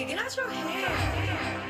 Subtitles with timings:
[0.00, 1.69] Hey, get out your hair.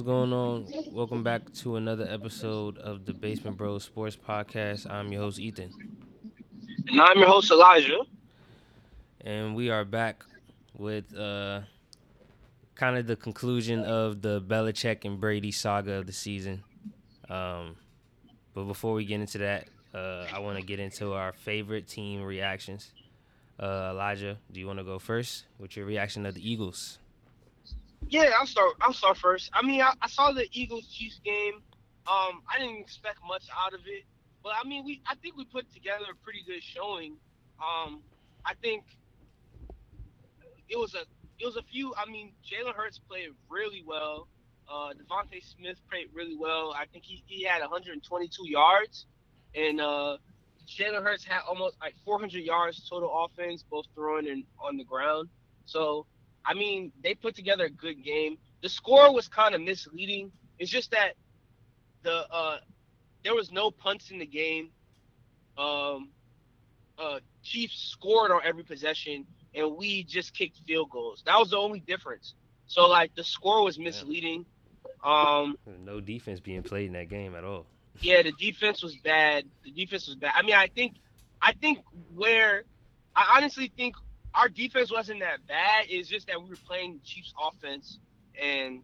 [0.00, 0.64] What's going on?
[0.92, 4.90] Welcome back to another episode of the Basement Bros Sports Podcast.
[4.90, 5.70] I'm your host Ethan,
[6.88, 7.98] And I'm your host Elijah.
[9.20, 10.24] and we are back
[10.78, 11.60] with uh,
[12.76, 16.62] kind of the conclusion of the Belichick and Brady saga of the season.
[17.28, 17.76] Um,
[18.54, 22.22] but before we get into that, uh, I want to get into our favorite team
[22.22, 22.90] reactions.
[23.62, 26.98] Uh, Elijah, do you want to go first with your reaction of the Eagles?
[28.10, 28.74] Yeah, I'll start.
[28.80, 29.50] I'll start first.
[29.52, 31.62] I mean, I, I saw the Eagles Chiefs game.
[32.08, 34.02] Um, I didn't expect much out of it,
[34.42, 37.16] but I mean, we I think we put together a pretty good showing.
[37.60, 38.02] Um,
[38.44, 38.82] I think
[40.68, 41.02] it was a
[41.38, 41.94] it was a few.
[41.96, 44.26] I mean, Jalen Hurts played really well.
[44.68, 46.74] Uh, DeVonta Smith played really well.
[46.76, 49.06] I think he, he had 122 yards,
[49.54, 50.16] and uh,
[50.68, 55.28] Jalen Hurts had almost like 400 yards total offense, both throwing and on the ground.
[55.64, 56.06] So
[56.44, 58.38] I mean, they put together a good game.
[58.62, 60.32] The score was kind of misleading.
[60.58, 61.14] It's just that
[62.02, 62.58] the uh,
[63.24, 64.70] there was no punts in the game.
[65.58, 66.10] Um,
[66.98, 71.22] uh, Chiefs scored on every possession, and we just kicked field goals.
[71.26, 72.34] That was the only difference.
[72.66, 74.46] So like the score was misleading.
[75.02, 77.66] Um, No defense being played in that game at all.
[78.00, 79.44] yeah, the defense was bad.
[79.64, 80.32] The defense was bad.
[80.36, 80.96] I mean, I think,
[81.40, 81.78] I think
[82.14, 82.64] where,
[83.16, 83.96] I honestly think
[84.34, 85.86] our defense wasn't that bad.
[85.88, 87.98] It's just that we were playing Chiefs offense
[88.40, 88.82] and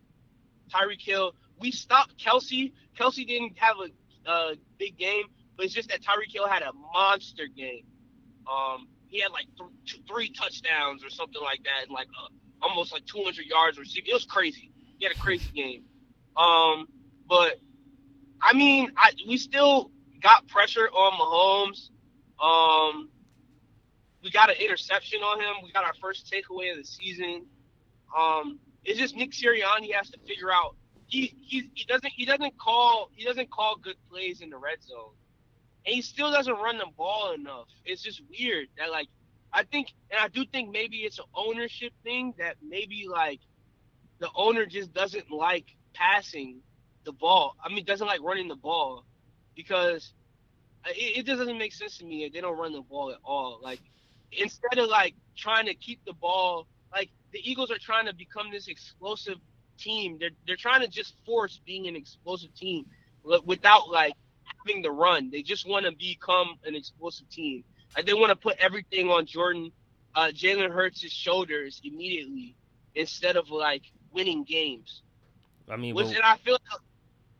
[0.72, 1.34] Tyreek Hill.
[1.58, 2.72] We stopped Kelce.
[2.98, 5.24] Kelce didn't have a, a big game,
[5.56, 7.84] but it's just that Tyreek Hill had a monster game.
[8.50, 12.28] Um, he had like th- two, three touchdowns or something like that, and like uh,
[12.62, 14.10] almost like 200 yards receiving.
[14.10, 14.72] It was crazy.
[14.98, 15.84] He had a crazy game.
[16.36, 16.88] Um,
[17.28, 17.58] but
[18.42, 19.90] I mean, I we still
[20.22, 21.90] got pressure on Mahomes.
[22.42, 23.08] Um,
[24.26, 25.62] we got an interception on him.
[25.62, 27.46] We got our first takeaway of the season.
[28.18, 30.74] Um, it's just Nick Sirianni has to figure out.
[31.06, 34.82] He, he he doesn't he doesn't call he doesn't call good plays in the red
[34.82, 35.14] zone,
[35.86, 37.68] and he still doesn't run the ball enough.
[37.84, 39.06] It's just weird that like
[39.52, 43.38] I think and I do think maybe it's an ownership thing that maybe like
[44.18, 46.62] the owner just doesn't like passing
[47.04, 47.54] the ball.
[47.64, 49.04] I mean, doesn't like running the ball
[49.54, 50.12] because
[50.86, 53.18] it, it just doesn't make sense to me that they don't run the ball at
[53.24, 53.60] all.
[53.62, 53.78] Like
[54.38, 58.50] instead of like trying to keep the ball, like the Eagles are trying to become
[58.50, 59.38] this explosive
[59.78, 60.16] team.
[60.18, 62.86] They're they're trying to just force being an explosive team
[63.44, 64.14] without like
[64.58, 65.30] having the run.
[65.30, 67.64] They just want to become an explosive team.
[67.96, 69.72] Like they want to put everything on Jordan,
[70.14, 72.56] uh, Jalen Hurts' shoulders immediately
[72.94, 73.82] instead of like
[74.12, 75.02] winning games.
[75.68, 76.58] I mean, Which but- and I feel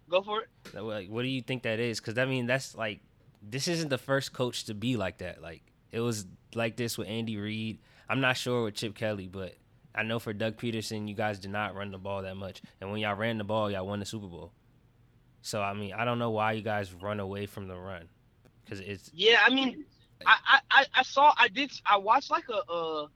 [0.08, 0.48] go for it.
[0.74, 2.00] Like, what do you think that is?
[2.00, 3.00] Because I mean, that's like,
[3.42, 5.42] this isn't the first coach to be like that.
[5.42, 5.62] Like,
[5.92, 7.78] it was like this with Andy Reid.
[8.08, 9.54] I'm not sure with Chip Kelly, but
[9.94, 12.90] I know for Doug Pederson, you guys did not run the ball that much, and
[12.90, 14.52] when y'all ran the ball, y'all won the Super Bowl.
[15.42, 18.08] So I mean, I don't know why you guys run away from the run,
[18.64, 19.84] because it's Yeah, I mean,
[20.26, 23.06] I, I, I- saw, I did, I watched like a, uh,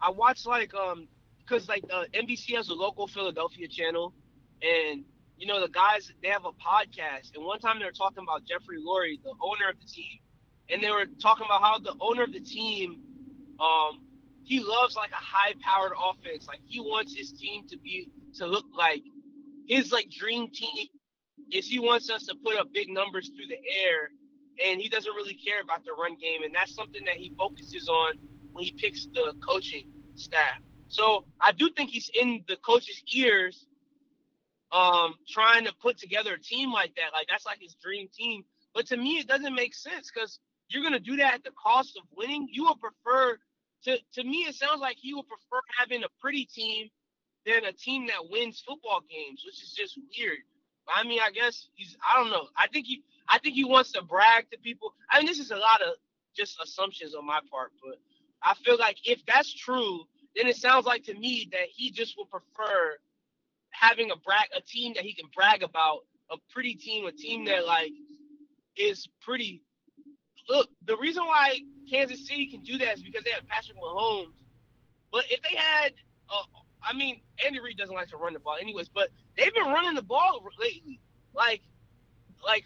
[0.00, 1.08] I watched like, um,
[1.46, 4.14] cause like uh, NBC has a local Philadelphia channel,
[4.62, 5.04] and
[5.36, 8.44] you know the guys they have a podcast, and one time they were talking about
[8.44, 10.18] Jeffrey Lurie, the owner of the team,
[10.70, 13.00] and they were talking about how the owner of the team,
[13.60, 14.00] um,
[14.44, 18.66] he loves like a high-powered offense, like he wants his team to be to look
[18.76, 19.02] like
[19.66, 20.88] his like dream team
[21.52, 24.10] is he wants us to put up big numbers through the air
[24.64, 27.88] and he doesn't really care about the run game, and that's something that he focuses
[27.88, 28.14] on
[28.52, 30.58] when he picks the coaching staff.
[30.88, 33.66] So I do think he's in the coach's ears,
[34.70, 37.12] um, trying to put together a team like that.
[37.12, 38.44] Like that's like his dream team.
[38.74, 40.38] But to me, it doesn't make sense because
[40.68, 42.48] you're gonna do that at the cost of winning.
[42.50, 43.38] You would prefer
[43.84, 44.46] to to me.
[44.48, 46.88] It sounds like he would prefer having a pretty team
[47.46, 50.38] than a team that wins football games, which is just weird.
[50.88, 51.96] I mean, I guess he's.
[52.02, 52.48] I don't know.
[52.56, 53.02] I think he.
[53.28, 54.94] I think he wants to brag to people.
[55.10, 55.94] I mean, this is a lot of
[56.36, 57.98] just assumptions on my part, but
[58.42, 60.04] I feel like if that's true,
[60.36, 62.98] then it sounds like to me that he just would prefer
[63.70, 66.00] having a brag, a team that he can brag about,
[66.30, 67.92] a pretty team, a team that like
[68.76, 69.62] is pretty.
[70.48, 71.60] Look, the reason why
[71.90, 74.32] Kansas City can do that is because they have Patrick Mahomes.
[75.12, 75.92] But if they had,
[76.28, 76.42] uh,
[76.82, 78.88] I mean, Andy Reid doesn't like to run the ball, anyways.
[78.88, 81.00] But they've been running the ball lately.
[81.34, 81.62] Like,
[82.44, 82.64] like,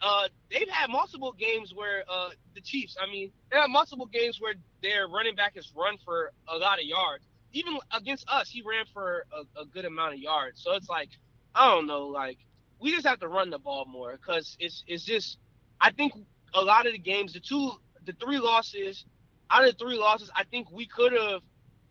[0.00, 2.96] uh, they've had multiple games where uh, the Chiefs.
[3.00, 6.78] I mean, they have multiple games where their running back has run for a lot
[6.78, 7.24] of yards.
[7.52, 10.62] Even against us, he ran for a, a good amount of yards.
[10.62, 11.10] So it's like,
[11.54, 12.38] I don't know, like
[12.82, 15.38] we just have to run the ball more because it's it's just.
[15.80, 16.12] I think
[16.54, 17.72] a lot of the games, the two,
[18.04, 19.04] the three losses,
[19.50, 21.40] out of the three losses, I think we could have.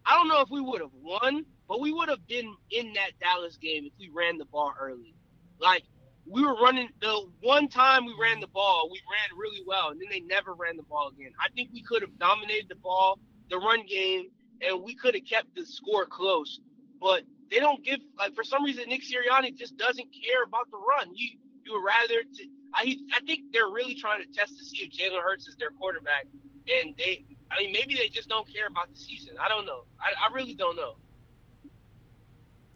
[0.06, 3.12] I don't know if we would have won, but we would have been in that
[3.22, 5.13] Dallas game if we ran the ball early.
[5.60, 5.84] Like
[6.25, 10.02] we were running the one time we ran the ball, we ran really well, and
[10.02, 11.31] then they never ran the ball again.
[11.40, 13.19] I think we could have dominated the ball,
[13.50, 14.30] the run game,
[14.62, 16.60] and we could have kept the score close.
[17.00, 20.78] But they don't give like for some reason Nick Sirianni just doesn't care about the
[20.78, 21.14] run.
[21.14, 21.30] You
[21.64, 22.24] you would rather
[22.73, 25.71] I I think they're really trying to test to see if Jalen Hurts is their
[25.71, 26.25] quarterback,
[26.68, 29.35] and they I mean maybe they just don't care about the season.
[29.44, 29.83] I don't know.
[30.00, 30.95] I, I really don't know.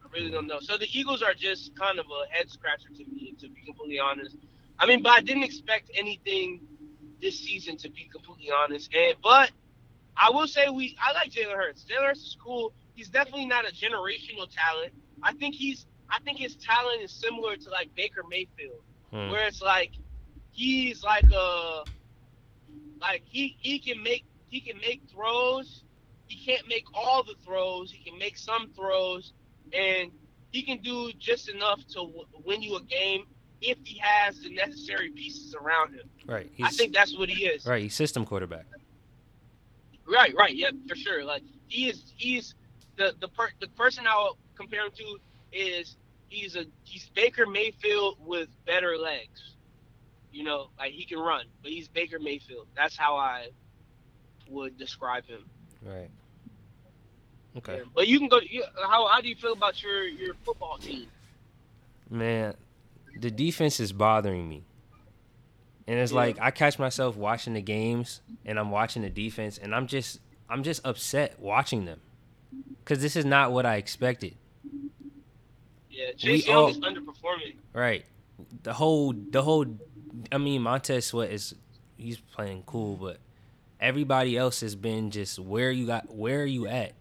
[0.04, 0.60] I really don't know.
[0.62, 4.00] So the Eagles are just kind of a head scratcher to me, to be completely
[4.00, 4.38] honest.
[4.80, 6.62] I mean, but I didn't expect anything
[7.22, 8.94] this season, to be completely honest.
[8.94, 9.52] And but
[10.18, 11.86] I will say we I like Jalen Hurts.
[11.86, 12.74] Jalen Hurts is cool.
[12.96, 14.94] He's definitely not a generational talent.
[15.24, 18.82] I think he's I think his talent is similar to like Baker Mayfield,
[19.16, 19.32] Hmm.
[19.32, 19.92] where it's like
[20.52, 21.84] he's like a
[23.00, 25.84] like he he can make he can make throws.
[26.28, 27.92] He can't make all the throws.
[27.92, 29.32] He can make some throws,
[29.72, 30.12] and
[30.52, 33.26] he can do just enough to w- win you a game
[33.62, 36.10] if he has the necessary pieces around him.
[36.26, 36.52] Right.
[36.62, 37.66] I think that's what he is.
[37.66, 37.84] right.
[37.84, 38.66] He's system quarterback.
[40.08, 41.24] Right, right, yeah, for sure.
[41.24, 42.54] Like he is, he's
[42.98, 45.18] the the per, the person I'll compare him to
[45.54, 45.96] is
[46.28, 49.56] he's a he's Baker Mayfield with better legs.
[50.32, 52.68] You know, like he can run, but he's Baker Mayfield.
[52.76, 53.50] That's how I
[54.50, 55.46] would describe him.
[55.82, 56.10] Right.
[57.58, 57.78] Okay.
[57.78, 57.84] Yeah.
[57.94, 58.40] But you can go.
[58.40, 61.08] You, how how do you feel about your your football team?
[62.10, 62.56] Man,
[63.20, 64.66] the defense is bothering me.
[65.88, 66.18] And it's Yeah.
[66.18, 70.20] like I catch myself watching the games and I'm watching the defense and I'm just
[70.50, 72.02] I'm just upset watching them.
[72.84, 74.36] Cuz this is not what I expected.
[75.96, 77.56] Yeah, Chase Young all- is underperforming.
[77.74, 78.06] Right.
[78.64, 79.66] The whole the whole
[80.32, 81.56] I mean Montez Sweat is
[81.98, 83.20] he's playing cool, but
[83.80, 86.94] everybody else has been just where you got where are you at?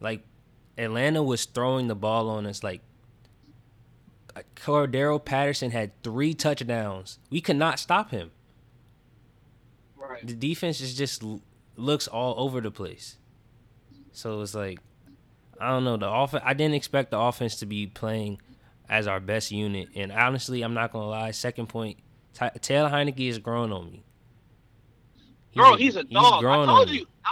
[0.00, 0.22] Like
[0.78, 2.80] Atlanta was throwing the ball on us like
[4.36, 7.18] uh, Cordero Patterson had three touchdowns.
[7.30, 8.30] We could not stop him.
[9.96, 10.24] Right.
[10.24, 11.24] The defense is just
[11.76, 13.16] looks all over the place.
[14.12, 14.78] So it's like
[15.60, 16.42] I don't know the offense.
[16.46, 18.40] I didn't expect the offense to be playing
[18.88, 19.88] as our best unit.
[19.94, 21.30] And honestly, I'm not gonna lie.
[21.32, 21.98] Second point,
[22.34, 24.04] Ty Taylor Heinicke is growing on me.
[25.54, 26.44] Bro, he's a dog.
[26.44, 27.06] I told you.
[27.24, 27.30] I,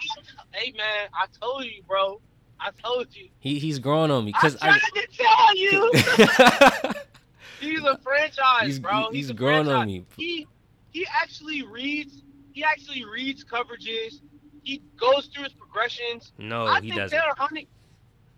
[0.56, 2.20] hey man, I told you, bro.
[2.60, 3.28] I told you.
[3.40, 6.92] He he's growing on me because I tried to tell you.
[7.60, 9.08] He's a franchise, He's- bro.
[9.12, 10.04] he's a growing on me.
[10.16, 10.46] He
[10.90, 12.22] he actually reads.
[12.52, 14.20] He actually reads coverages.
[14.64, 16.32] He goes through his progressions.
[16.38, 17.16] no, I he think doesn't.
[17.18, 17.68] Taylor Honey,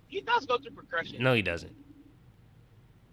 [0.09, 1.23] he does go through progression.
[1.23, 1.75] No, he doesn't.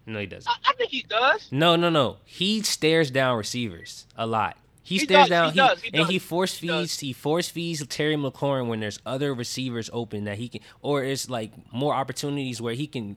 [0.06, 0.50] No, he doesn't.
[0.50, 1.48] I, I think he does.
[1.52, 2.18] No, no, no.
[2.26, 4.58] He stares down receivers a lot.
[4.84, 5.52] He, He stares does, down.
[5.52, 7.00] he does, he and does, he force feeds.
[7.00, 11.30] He force feeds Terry McLaurin when there's other receivers open that he can, or it's
[11.30, 13.16] like more opportunities where he can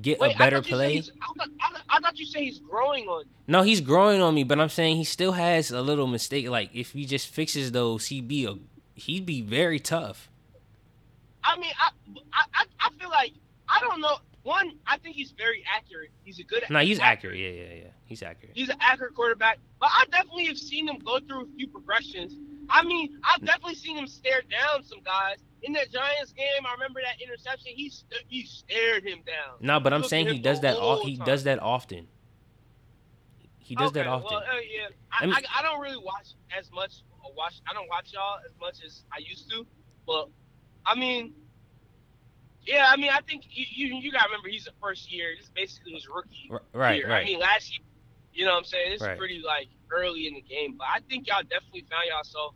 [0.00, 1.18] get Wait, a better I thought you said play.
[1.22, 3.24] I thought, I, I thought you say he's growing on.
[3.46, 6.48] No, he's growing on me, but I'm saying he still has a little mistake.
[6.48, 8.56] Like if he just fixes those, he'd be a,
[8.94, 10.28] he'd be very tough.
[11.44, 11.90] I mean, I,
[12.54, 13.32] I I feel like
[13.68, 14.16] I don't know.
[14.42, 16.10] One, I think he's very accurate.
[16.24, 16.64] He's a good.
[16.68, 17.38] No, he's accurate.
[17.38, 17.90] Yeah, yeah, yeah.
[18.06, 18.56] He's accurate.
[18.56, 22.34] He's an accurate quarterback, but I definitely have seen him go through a few progressions.
[22.68, 26.66] I mean, I've definitely seen him stare down some guys in that Giants game.
[26.66, 27.72] I remember that interception.
[27.74, 29.58] He st- he stared him down.
[29.60, 30.76] No, but I'm saying he does that.
[30.76, 31.26] All, he time.
[31.26, 32.08] does that often.
[33.58, 34.26] He does that often.
[34.30, 37.02] Well, uh, yeah, I, I mean- I, I don't really watch as much.
[37.36, 39.64] Watch I don't watch y'all as much as I used to,
[40.06, 40.28] but
[40.86, 41.34] I mean,
[42.64, 45.28] yeah, I mean, I think you you, you gotta remember he's a first year.
[45.36, 47.08] This is basically his rookie right, year.
[47.08, 47.22] right.
[47.22, 47.86] I mean, last year,
[48.32, 48.92] you know what I'm saying?
[48.92, 49.18] It's Right.
[49.18, 52.54] pretty like early in the game, but I think y'all definitely found yourself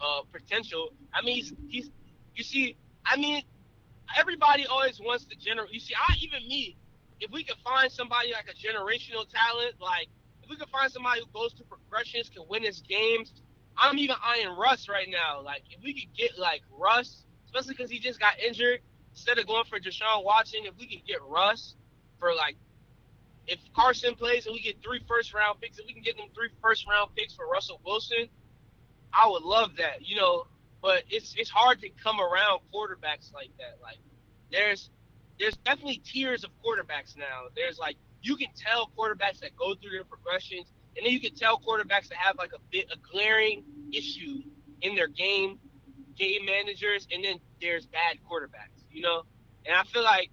[0.00, 0.90] uh potential.
[1.14, 1.90] I mean, he's, he's
[2.34, 3.42] you see, I mean,
[4.16, 5.68] everybody always wants the general.
[5.70, 6.76] You see, I even me,
[7.20, 10.08] if we could find somebody like a generational talent, like
[10.42, 13.32] if we could find somebody who goes through progressions, can win his games.
[13.76, 15.42] I'm even eyeing Russ right now.
[15.42, 18.80] Like if we could get like Russ, especially because he just got injured,
[19.12, 21.74] instead of going for Deshaun Watson, if we could get Russ
[22.18, 22.56] for like
[23.46, 26.26] if Carson plays and we get three first round picks, if we can get them
[26.34, 28.28] three first round picks for Russell Wilson,
[29.12, 30.46] I would love that, you know.
[30.80, 33.78] But it's it's hard to come around quarterbacks like that.
[33.82, 33.98] Like
[34.50, 34.90] there's
[35.38, 37.48] there's definitely tiers of quarterbacks now.
[37.54, 41.34] There's like you can tell quarterbacks that go through their progressions, and then you can
[41.34, 44.42] tell quarterbacks that have like a bit a glaring issue
[44.80, 45.58] in their game,
[46.16, 49.22] game managers, and then there's bad quarterbacks, you know.
[49.66, 50.30] And I feel like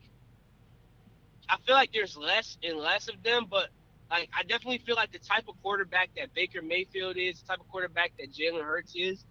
[1.49, 3.69] I feel like there's less and less of them, but
[4.09, 7.59] like I definitely feel like the type of quarterback that Baker Mayfield is, the type
[7.59, 9.25] of quarterback that Jalen Hurts is,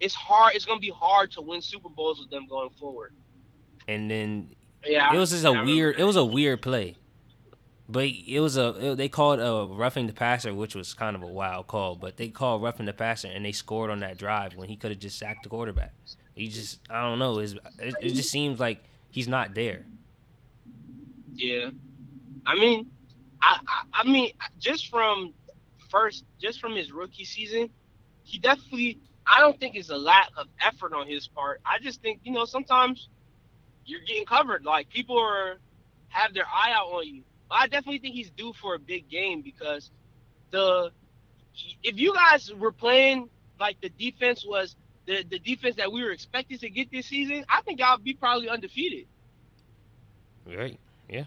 [0.00, 0.54] it's hard.
[0.54, 3.12] It's gonna be hard to win Super Bowls with them going forward.
[3.88, 5.98] And then Yeah, it was just a weird.
[5.98, 6.96] It was a weird play,
[7.88, 8.92] but it was a.
[8.92, 11.96] it- they called a roughing the passer, which was kind of a wild call.
[11.96, 14.90] But they called roughing the passer, and they scored on that drive when he could
[14.90, 15.92] have just sacked the quarterback.
[16.34, 17.38] He just, I don't know.
[17.38, 19.86] It, it just seems like he's not there.
[21.34, 21.70] Yeah,
[22.46, 22.90] I mean,
[23.42, 25.34] I, I I mean, just from
[25.90, 27.70] first, just from his rookie season,
[28.22, 28.98] he definitely.
[29.26, 31.60] I don't think it's a lack of effort on his part.
[31.64, 33.08] I just think you know sometimes
[33.86, 34.64] you're getting covered.
[34.64, 35.56] Like people are
[36.08, 37.22] have their eye out on you.
[37.54, 39.90] I definitely think he's due for a big game because
[40.50, 40.90] the
[41.82, 43.28] if you guys were playing
[43.60, 47.44] like the defense was the the defense that we were expected to get this season,
[47.48, 49.06] I think y'all be probably undefeated.
[50.46, 50.78] Right?
[51.08, 51.24] Yeah.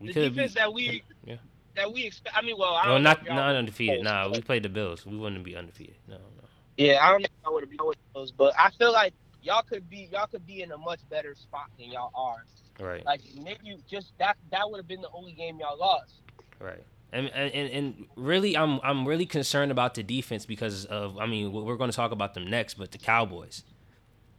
[0.00, 0.28] We the could be.
[0.30, 1.36] defense that we Yeah.
[1.76, 2.36] that we expect.
[2.36, 4.02] I mean, well, I No, don't not not undefeated.
[4.02, 5.06] close, Nah, we played the Bills.
[5.06, 5.96] We wouldn't be undefeated.
[6.08, 6.44] No, no.
[6.76, 9.14] Yeah, I don't know if I would have been with those, but I feel like
[9.42, 12.44] y'all could be y'all could be in a much better spot than y'all are.
[12.80, 13.04] Right.
[13.04, 16.14] Like maybe you just that that would have been the only game y'all lost.
[16.60, 16.82] Right.
[17.12, 21.52] And, and and really, I'm I'm really concerned about the defense because of I mean
[21.52, 23.62] we're going to talk about them next, but the Cowboys,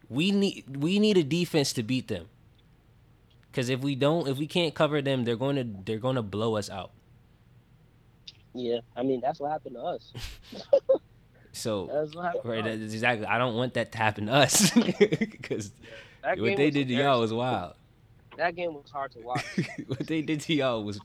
[0.09, 2.27] we need we need a defense to beat them.
[3.49, 6.21] Because if we don't, if we can't cover them, they're going to they're going to
[6.21, 6.91] blow us out.
[8.53, 10.11] Yeah, I mean that's what happened to us.
[11.55, 12.45] So That's what happened.
[12.45, 12.79] right, to us.
[12.79, 13.25] that's exactly.
[13.25, 14.71] I don't want that to happen to us
[15.19, 15.71] because
[16.21, 17.75] what they did to y'all was wild.
[18.37, 19.45] That game was hard to watch.
[19.87, 20.99] what they did to y'all was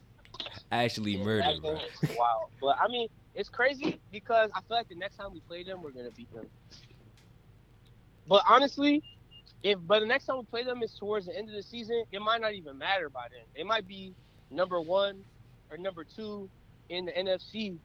[0.73, 1.79] actually Yeah, murder, bro.
[2.19, 2.51] wild.
[2.61, 5.83] But I mean, it's crazy because I feel like the next time we play them,
[5.83, 6.47] we're gonna beat them.
[8.27, 9.03] But honestly,
[9.63, 12.05] if but the next time we play them is towards the end of the season,
[12.13, 13.47] it might not even matter by then.
[13.57, 14.15] They might be
[14.51, 15.25] number one
[15.71, 16.49] or number two
[16.89, 17.79] in the NFC.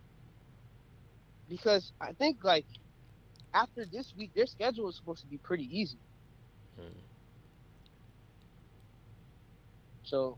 [1.47, 2.65] Because I think like
[3.53, 5.97] after this week, their schedule is supposed to be pretty easy.
[6.77, 6.89] Hmm.
[10.05, 10.37] So,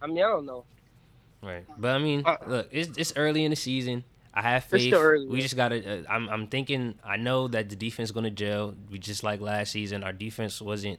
[0.00, 0.64] I mean, I don't know.
[1.42, 1.64] Right.
[1.78, 4.04] But I mean, Uh, look, it's it's early in the season.
[4.34, 4.82] I have It's faith.
[4.88, 6.00] still early, we just gotta.
[6.00, 6.94] Uh, I'm I'm thinking.
[7.04, 8.74] I know that the defense gonna gel.
[8.90, 10.04] We just like last season.
[10.04, 10.98] Our defense wasn't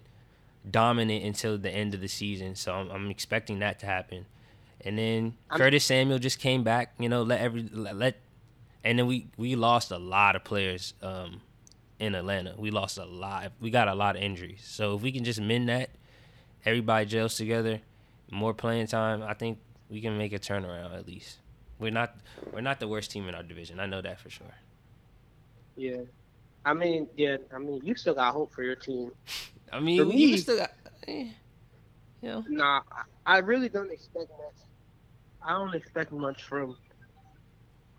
[0.69, 4.25] dominant until the end of the season, so I'm, I'm expecting that to happen.
[4.81, 6.93] And then I'm- Curtis Samuel just came back.
[6.99, 8.15] You know, let every let, let
[8.83, 11.41] and then we we lost a lot of players um
[11.99, 12.53] in Atlanta.
[12.57, 13.51] We lost a lot.
[13.59, 14.61] We got a lot of injuries.
[14.63, 15.89] So if we can just mend that,
[16.65, 17.81] everybody gels together,
[18.31, 19.23] more playing time.
[19.23, 21.37] I think we can make a turnaround at least.
[21.79, 22.15] We're not
[22.51, 23.79] we're not the worst team in our division.
[23.79, 24.47] I know that for sure.
[25.75, 26.01] Yeah.
[26.65, 29.11] I mean, yeah, I mean, you still got hope for your team.
[29.71, 30.71] I mean, For we me- still got,
[31.07, 31.27] eh,
[32.21, 32.43] you know.
[32.49, 32.81] Nah,
[33.25, 34.65] I I really don't expect much.
[35.41, 36.75] I don't expect much from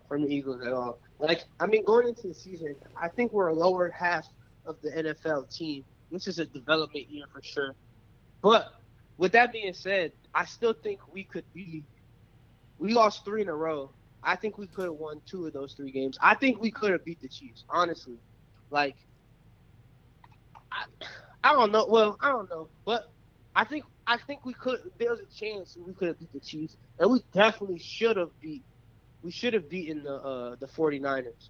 [0.07, 0.99] from the Eagles at all.
[1.19, 4.27] Like, I mean, going into the season, I think we're a lower half
[4.65, 5.83] of the NFL team.
[6.11, 7.75] This is a development year for sure.
[8.41, 8.73] But
[9.17, 11.85] with that being said, I still think we could be.
[12.77, 13.93] We lost three in a row.
[14.23, 16.17] I think we could have won two of those three games.
[16.21, 18.19] I think we could have beat the Chiefs, honestly.
[18.69, 18.95] Like,
[20.71, 20.85] I,
[21.43, 21.85] I don't know.
[21.89, 23.03] Well, I don't know, but
[23.55, 24.79] I think I think we could.
[24.99, 28.29] There was a chance we could have beat the Chiefs, and we definitely should have
[28.41, 28.63] beat.
[29.21, 31.49] We should have beaten the uh, the 49ers.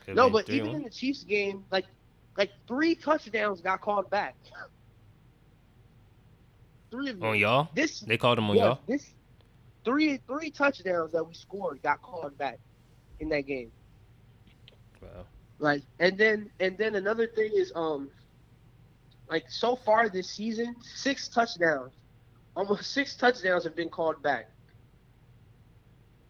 [0.00, 0.50] Could've No, but 3-1.
[0.50, 1.86] even in the Chiefs game, like
[2.40, 4.34] like three touchdowns got called back.
[6.90, 7.28] Three of them.
[7.28, 8.78] on y'all, This they called them on y'all.
[8.88, 9.10] this
[9.84, 12.58] three three touchdowns that we scored got called back
[13.20, 13.70] in that game.
[15.02, 15.26] Wow.
[15.58, 18.08] Like and then and then another thing is um
[19.28, 21.92] like so far this season, six touchdowns.
[22.56, 24.48] Almost six touchdowns have been called back.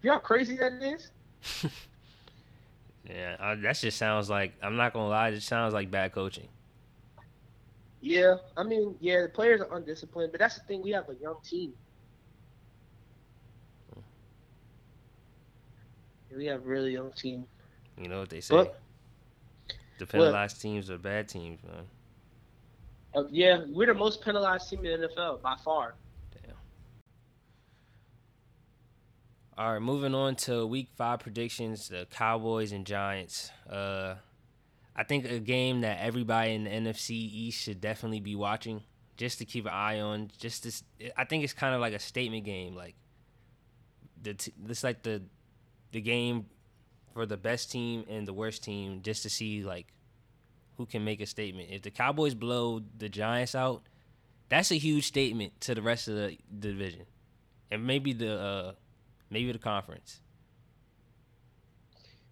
[0.02, 1.10] You know how crazy that is?
[3.08, 5.28] Yeah, I, that just sounds like I'm not gonna lie.
[5.28, 6.48] It sounds like bad coaching.
[8.00, 8.36] Yeah.
[8.56, 11.36] I mean, yeah, the players are undisciplined, but that's the thing, we have a young
[11.42, 11.72] team.
[16.34, 17.44] We have a really young team.
[17.98, 18.54] You know what they say?
[18.54, 18.74] Well-
[19.98, 21.84] the penalized teams are bad teams, man.
[23.14, 25.94] Uh, yeah, we're the most penalized team in the NFL by far.
[29.60, 33.50] All right, moving on to week five predictions, the Cowboys and Giants.
[33.68, 34.14] Uh,
[34.96, 38.80] I think a game that everybody in the NFC East should definitely be watching,
[39.18, 40.30] just to keep an eye on.
[40.38, 40.82] Just this,
[41.14, 42.94] I think it's kind of like a statement game, like
[44.22, 45.20] the t- this like the
[45.92, 46.46] the game
[47.12, 49.88] for the best team and the worst team, just to see like
[50.78, 51.68] who can make a statement.
[51.70, 53.82] If the Cowboys blow the Giants out,
[54.48, 57.04] that's a huge statement to the rest of the division,
[57.70, 58.72] and maybe the uh,
[59.30, 60.20] maybe the conference.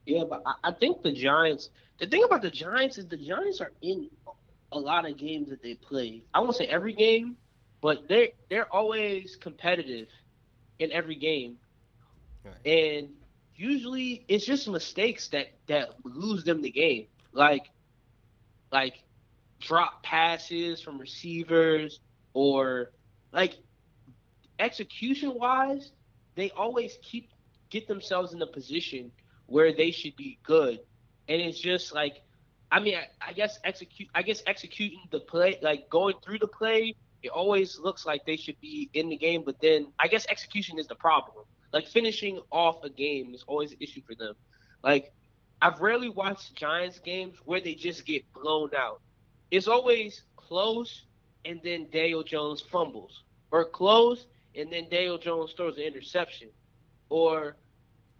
[0.07, 1.71] Yeah, but I, think the Giants.
[1.99, 4.09] The thing about the Giants is the Giants are in
[4.73, 6.23] a lot of games that they play.
[6.35, 7.37] I won't say every game,
[7.81, 10.09] but they're they're always competitive
[10.79, 11.57] in every game,
[12.45, 12.55] Right.
[12.65, 13.09] and
[13.55, 17.07] usually it's just mistakes that that lose them the game.
[17.33, 17.71] Like
[18.73, 19.03] like
[19.61, 22.01] drop passes from receivers
[22.33, 22.93] or
[23.33, 23.59] like
[24.59, 25.93] execution wise,
[26.39, 27.31] they always keep
[27.69, 29.11] get themselves in a position
[29.47, 30.79] where they should be good.
[31.29, 32.23] And it's just like
[32.71, 36.47] I mean, I, I guess execute I guess executing the play like going through the
[36.47, 40.27] play, it always looks like they should be in the game, but then I guess
[40.31, 41.45] execution is the problem.
[41.73, 44.35] Like finishing off a game is always an issue for them.
[44.85, 45.13] Like
[45.61, 49.01] I've rarely watched Giants games where they just get blown out.
[49.51, 51.03] It's always close
[51.45, 54.27] and then Dale Jones fumbles, or close
[54.59, 56.49] and then Dale Jones throws an interception,
[57.09, 57.57] or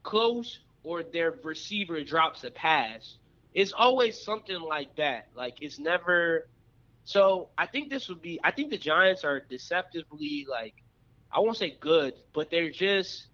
[0.03, 3.17] close or their receiver drops a pass.
[3.53, 5.29] It's always something like that.
[5.35, 6.49] Like it's never.
[7.05, 8.41] So I think this would be.
[8.43, 10.75] I think the Giants are deceptively like,
[11.33, 13.27] I won't say good, but they're just.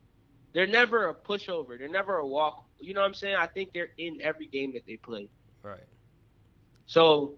[0.52, 1.76] They're never a pushover.
[1.76, 2.64] They're never a walk.
[2.78, 3.34] You know what I'm saying?
[3.34, 5.28] I think they're in every game that they play.
[5.64, 5.80] Right.
[6.87, 7.34] So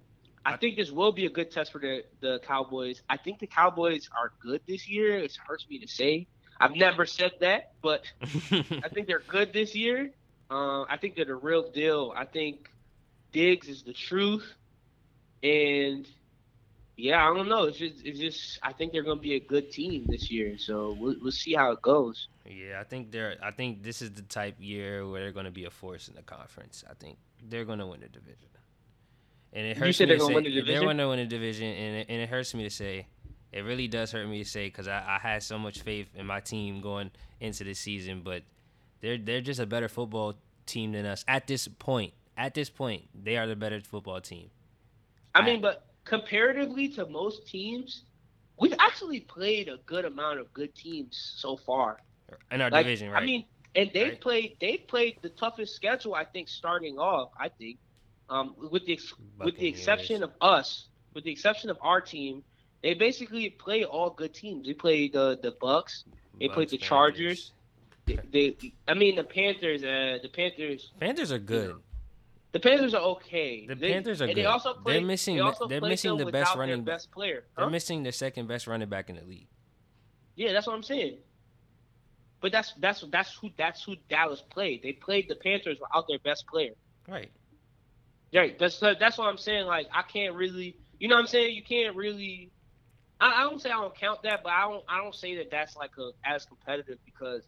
[0.46, 3.02] I think this will be a good test for the, the Cowboys.
[3.08, 5.18] I think the Cowboys are good this year.
[5.18, 6.28] It hurts me to say.
[6.60, 10.12] I've never said that, but I think they're good this year.
[10.50, 12.14] Uh, I think they're the real deal.
[12.16, 12.70] I think
[13.32, 14.46] Diggs is the truth,
[15.42, 16.06] and
[16.97, 17.64] yeah, I don't know.
[17.64, 18.58] It's just, it's just.
[18.62, 20.56] I think they're going to be a good team this year.
[20.58, 22.28] So we'll, we'll see how it goes.
[22.47, 23.36] Yeah, I think they're.
[23.42, 26.14] I think this is the type year where they're going to be a force in
[26.14, 26.84] the conference.
[26.88, 28.49] I think they're going to win the division,
[29.56, 31.26] and it You hurts said me they're to win the they're going to win the
[31.26, 33.08] division, and it, and it hurts me to say.
[33.52, 36.26] It really does hurt me to say because I, I had so much faith in
[36.26, 38.45] my team going into this season, but
[39.00, 40.34] they're they're just a better football
[40.66, 42.14] team than us at this point.
[42.36, 44.50] At this point, they are the better football team.
[45.34, 48.04] I mean, but comparatively to most teams,
[48.58, 52.02] we've actually played a good amount of good teams so far.
[52.50, 53.23] in our Like, division, right?
[53.23, 54.21] I mean, and they've Right.
[54.21, 57.30] played they've played the toughest schedule I think starting off.
[57.38, 57.78] I think,
[58.28, 62.43] um, with the ex- with the exception of us, with the exception of our team,
[62.82, 64.67] they basically play all good teams.
[64.67, 66.04] They play the the Bucs.
[66.41, 67.52] they played Bucs, the Chargers.
[68.06, 68.56] They, they
[68.89, 69.82] I mean the Panthers.
[69.82, 70.93] Uh, the Panthers.
[71.00, 71.76] Panthers are good.
[72.52, 73.67] The Panthers are okay.
[73.67, 74.47] The They- Panthers are and They good.
[74.47, 76.95] also They're missing- They also they're played missing the best running back.
[76.95, 77.45] best player.
[77.56, 79.49] They're missing the second best running back in the league.
[80.36, 81.19] Yeah, that's what I'm saying.
[82.41, 84.82] But that's that's that's who that's who Dallas played.
[84.82, 86.73] They played the Panthers without their best player.
[87.08, 87.30] Right.
[88.34, 88.58] Right.
[88.58, 89.67] That's that's what I'm saying.
[89.67, 91.54] Like I can't really, you know what I'm saying?
[91.54, 92.50] You can't really.
[93.21, 95.50] I, I don't say I don't count that, but I don't I don't say that
[95.50, 97.43] that's like a as competitive because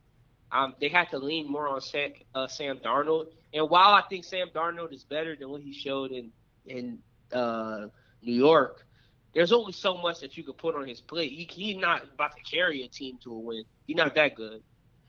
[0.50, 3.26] um they had to lean more on Sam uh, Sam Darnold.
[3.52, 6.30] And while I think Sam Darnold is better than what he showed in
[6.66, 6.98] in
[7.32, 7.88] uh,
[8.22, 8.86] New York,
[9.34, 11.32] there's only so much that you could put on his plate.
[11.32, 13.64] He, he's not about to carry a team to a win.
[13.86, 14.62] He's not that good.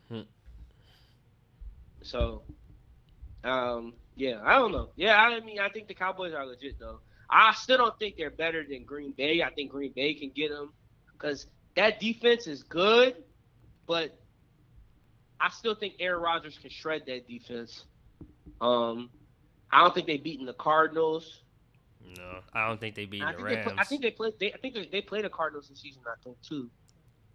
[0.10, 0.22] Hmm.
[2.02, 2.44] So,
[3.44, 4.90] um, yeah, I don't know.
[4.98, 7.00] Yeah, I mean, I think the Cowboys are legit though.
[7.30, 9.42] I still don't think they're better than Green Bay.
[9.42, 10.74] I think Green Bay can get them
[11.14, 13.16] because that defense is good,
[13.88, 14.20] but
[15.40, 17.86] I still think Aaron Rodgers can shred that defense.
[18.60, 19.10] Um,
[19.72, 21.44] I don't think they've beaten the Cardinals.
[22.18, 23.64] No, I don't think they beat the they, Rams.
[23.66, 24.34] play, I think they played.
[24.40, 26.02] They, I think they, they played the Cardinals this season.
[26.08, 26.70] I think too.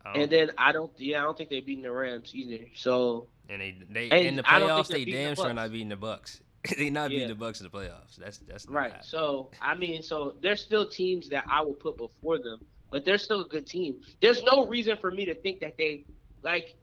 [0.05, 0.93] I don't- And then I don't.
[0.99, 2.67] Yeah, I don't think they've beaten the Rams either.
[2.75, 5.55] So and they they and in the I don't think playoffs they're the damn sure
[5.55, 6.41] not beating the Bucs.
[6.79, 7.27] they not Yeah.
[7.27, 8.17] beating the Bucs in the playoffs.
[8.17, 8.91] That's that's right.
[8.91, 9.07] happening.
[9.07, 13.19] So I mean, so there's still teams that I will put before them, but they're
[13.19, 14.01] still a good team.
[14.21, 16.05] There's no reason for me to think that they
[16.43, 16.77] like.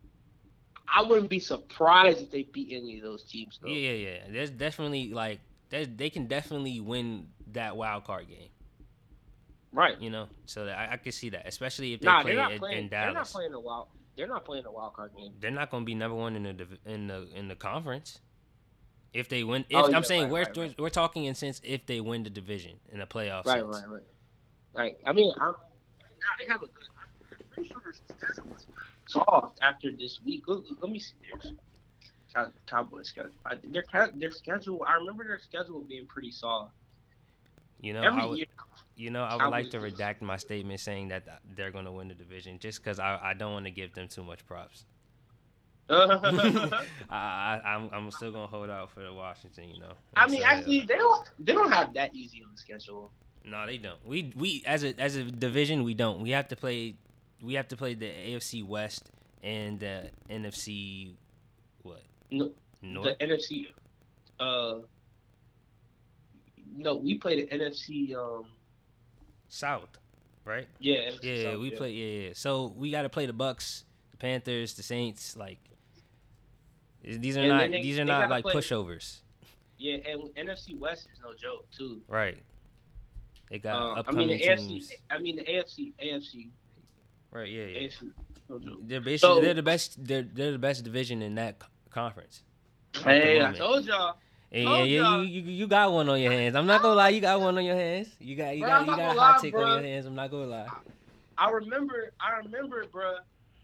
[0.93, 3.57] I wouldn't be surprised if they beat any of those teams.
[3.61, 3.69] Though.
[3.69, 4.17] Yeah, yeah, yeah.
[4.29, 5.39] There's definitely like
[5.69, 8.49] there's, they can definitely win that wild card game.
[9.71, 9.99] Right.
[10.01, 12.41] You know, so that I, I can see that, especially if they Nah, play they're
[12.43, 12.77] not in, playing.
[12.85, 13.87] in They're not playing a wild.
[14.17, 15.31] They're not playing a wild card game.
[15.39, 18.19] They're not going to be number one in the in the in the conference.
[19.13, 20.79] If they win, if Oh, yeah, I'm saying right, we're right, right.
[20.79, 23.45] we're talking in sense if they win the division in the playoffs.
[23.45, 24.03] Right, right, right.
[24.73, 24.97] Right.
[25.05, 25.53] I mean, I'm,
[26.39, 26.87] they have a good.
[27.51, 28.65] pretty sure their schedule was
[29.07, 30.43] soft after this week.
[30.47, 31.53] Let, let me see theirs.
[32.33, 33.31] Cow- Cowboys schedule.
[33.45, 33.83] I, their
[34.15, 34.85] their schedule.
[34.87, 36.71] I remember their schedule being pretty soft.
[37.81, 38.47] You know, Every I would, year.
[38.95, 42.07] you know, I would like to redact my statement saying that they're going to win
[42.07, 44.85] the division just because I, I don't want to give them too much props.
[45.89, 49.69] I, I I'm I'm still gonna hold out for the Washington.
[49.69, 49.93] You know.
[50.15, 50.51] I mean, yeah.
[50.51, 51.29] actually, they don't.
[51.39, 53.11] They don't have that easy on the schedule.
[53.43, 54.05] No, they don't.
[54.05, 56.21] We we as a as a division we don't.
[56.21, 56.95] We have to play
[57.41, 59.11] we have to play the AFC West
[59.43, 61.15] and the NFC
[61.81, 62.03] what?
[62.29, 63.17] No, North.
[63.19, 63.67] The NFC.
[64.39, 64.79] Uh,
[66.75, 68.15] no, we play the NFC.
[68.15, 68.45] Um,
[69.49, 69.89] South,
[70.45, 70.67] right?
[70.79, 72.33] yeah, NFC Yeah, South, we play yeah, yeah.
[72.33, 73.83] So we got to play the Bucs,
[74.21, 75.57] Panthers, the Saints like
[77.03, 79.21] these are And not they- these are not like play- pushovers.
[79.77, 82.01] Yeah, and NFC West is no joke too.
[82.07, 82.37] Right.
[83.49, 84.67] They got Um, I mean the AFC.
[84.67, 84.91] teams.
[85.09, 85.93] I mean the AFC.
[85.99, 86.51] AFC.
[87.31, 87.79] Right, yeah, yeah.
[87.87, 88.11] AFC.
[88.47, 88.79] No joke.
[88.83, 92.43] They're basically So- they're the best they're they're the best division in that conference.
[93.03, 94.17] Hey, I told y'all.
[94.51, 95.23] Hey, Told yeah, yeah, y'all.
[95.23, 96.55] you, you, you got one on your hands.
[96.55, 98.09] I'm not gonna lie, you got one on your hands.
[98.19, 99.63] You got you Bro, got you got a hot lie, take bro.
[99.63, 100.05] on your hands.
[100.05, 100.67] I'm not gonna lie.
[101.37, 102.11] I remember.
[102.19, 103.15] I remember, it, bruh.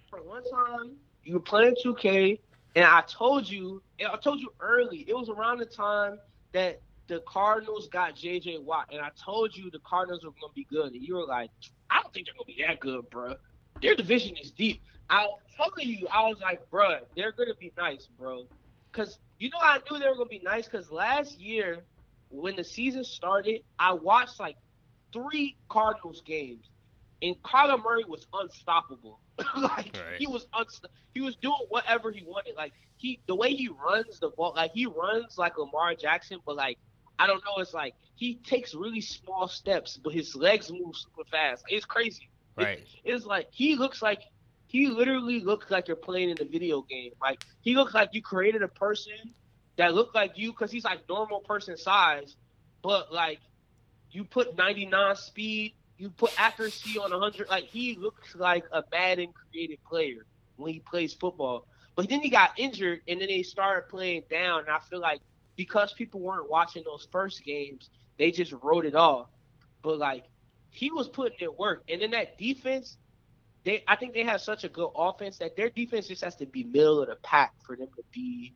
[0.09, 0.91] For one time,
[1.23, 2.39] you were playing 2K,
[2.75, 3.81] and I told you.
[3.99, 5.05] I told you early.
[5.07, 6.19] It was around the time
[6.53, 10.65] that the Cardinals got JJ Watt, and I told you the Cardinals were gonna be
[10.69, 11.49] good, and you were like,
[11.89, 13.35] I don't think they're gonna be that good, bruh.
[13.81, 14.81] Their division is deep.
[15.09, 18.45] I telling you, I was like, bruh, they're gonna be nice, bro.
[18.91, 20.67] Cause you know I knew they were gonna be nice.
[20.67, 21.83] Cause last year,
[22.29, 24.57] when the season started, I watched like
[25.13, 26.69] three Cardinals games,
[27.21, 29.19] and Kyler Murray was unstoppable.
[29.57, 30.17] like Right.
[30.17, 32.55] he was unst- he was doing whatever he wanted.
[32.55, 36.55] Like he the way he runs the ball, like he runs like Lamar Jackson, but
[36.55, 36.77] like
[37.19, 41.23] I don't know, it's like he takes really small steps, but his legs move super
[41.29, 41.63] fast.
[41.67, 42.29] It's crazy.
[42.57, 42.87] It- Right.
[43.03, 44.21] it's like he looks like
[44.67, 47.11] he literally looks like you're playing in a video game.
[47.21, 49.13] Like he looks like you created a person
[49.77, 52.35] that looked like you because he's like normal person size,
[52.83, 53.39] but like
[54.11, 57.49] you put 99 speed, you put accuracy on 100.
[57.49, 60.25] Like he looks like a Madden created player
[60.57, 61.67] when he plays football.
[61.95, 64.61] But then he got injured, and then they started playing down.
[64.61, 65.19] And I feel like
[65.55, 69.29] because people weren't watching those first games, they just wrote it off.
[69.81, 70.25] But like
[70.69, 72.97] he was putting in work, and then that defense,
[73.63, 76.45] they I think they have such a good offense that their defense just has to
[76.45, 78.53] be middle of the pack for them to be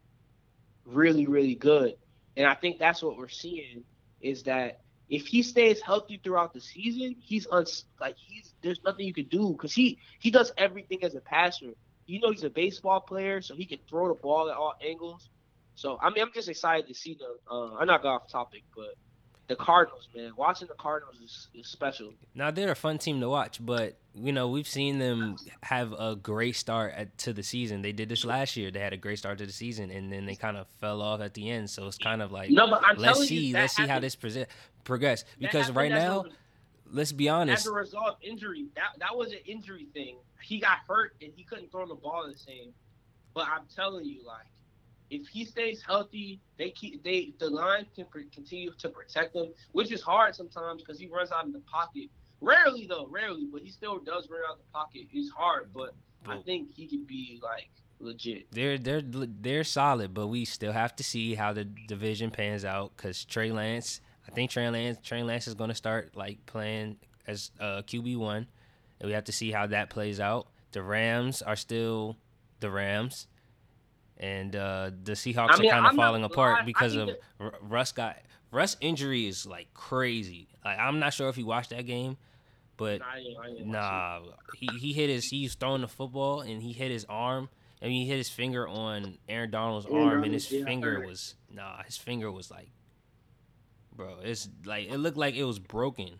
[0.86, 1.96] really really good.
[2.38, 3.84] And I think that's what we're seeing
[4.22, 9.06] is that if he stays healthy throughout the season, he's uns like he's there's nothing
[9.06, 11.74] you can do because he he does everything as a passer.
[12.08, 15.30] You know he's a baseball player, so he can throw the ball at all angles.
[15.76, 17.54] So I mean, I'm just excited to see the.
[17.54, 18.96] Uh, I'm not off topic, but
[19.48, 22.14] the Cardinals, man, watching the Cardinals is, is special.
[22.34, 26.16] Now they're a fun team to watch, but you know we've seen them have a
[26.16, 27.82] great start at, to the season.
[27.82, 28.72] They did this last year.
[28.72, 31.22] They had a great start to the season, and then they kind of fell off
[31.22, 31.70] at the end.
[31.70, 34.16] So it's kind of like No, but I'm let's see, you, let's see how this
[34.16, 34.48] present
[34.84, 35.26] progress.
[35.40, 36.26] Because right a now,
[36.92, 37.66] let's be honest.
[37.66, 40.16] as a result of injury, that that was an injury thing.
[40.42, 42.74] He got hurt and he couldn't throw the ball the same.
[43.34, 44.46] But I'm telling you, like,
[45.12, 49.48] if he stays healthy, they keep they the line can pr- continue to protect him,
[49.74, 52.10] which is hard sometimes because he runs out of the pocket.
[52.40, 55.04] Rarely though, rarely, but he still does run out of the pocket.
[55.12, 55.94] It's hard, but
[56.28, 57.70] I think he could be like
[58.00, 58.48] legit.
[58.52, 62.94] They're they're they're solid, but we still have to see how the division pans out.
[62.96, 66.98] Because Trey Lance, I think Trey Lance Trey Lance is going to start like playing
[67.28, 68.48] as uh, QB one,
[69.00, 70.48] and we have to see how that plays out.
[70.72, 72.16] The Rams are still
[72.62, 73.28] the Rams,
[74.22, 77.92] and uh, the Seahawks I mean, are kind of falling apart because of R- Russ
[77.92, 78.18] got
[78.52, 80.48] Russ injury is like crazy.
[80.64, 82.18] Like I'm not sure if you watched that game,
[82.78, 83.72] but Nah, I ain't- I watching.
[83.72, 84.20] Nah,
[84.58, 87.50] he he hit his he's throwing the football and he hit his arm.
[87.82, 91.08] I mean, he hit his finger on Aaron Donald's Aaron arm, and his finger heard.
[91.08, 91.82] was nah.
[91.84, 92.70] His finger was like,
[93.96, 96.20] bro, it's like it looked like it was broken.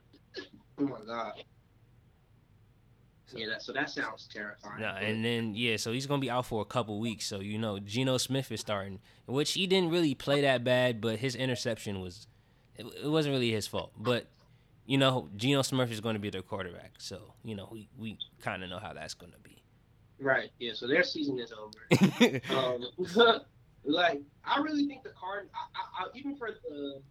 [0.80, 1.34] Oh my god.
[3.32, 4.82] So, Yeah, that, so that sounds terrifying.
[4.82, 7.26] nah, and then yeah, so he's gonna be out for a couple weeks.
[7.26, 11.20] So you know, Geno Smith is starting, which he didn't really play that bad, but
[11.20, 12.28] his interception was,
[12.76, 13.94] it, it wasn't really his fault.
[13.98, 14.28] But
[14.86, 18.18] you know, Geno Smith is going to be their quarterback, so you know we we
[18.42, 19.64] kind of know how that's going to be.
[20.20, 20.74] right, yeah.
[20.74, 22.42] So their season is over.
[22.56, 22.86] um,
[23.86, 27.02] like I really think the card, I, I, I, even for the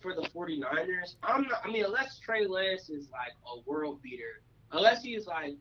[0.00, 1.62] for the 49ers, I'm not.
[1.64, 5.54] I mean, unless Trey Lance is like a world beater, unless he is like,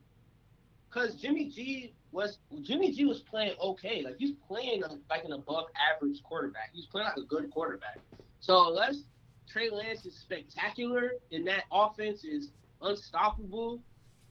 [0.89, 4.01] because Jimmy G was Jimmy G was playing okay.
[4.03, 6.71] Like he's playing like an above average quarterback.
[6.73, 7.99] He's playing like a good quarterback.
[8.39, 9.03] So unless
[9.47, 13.81] Trey Lance is spectacular and that offense is unstoppable,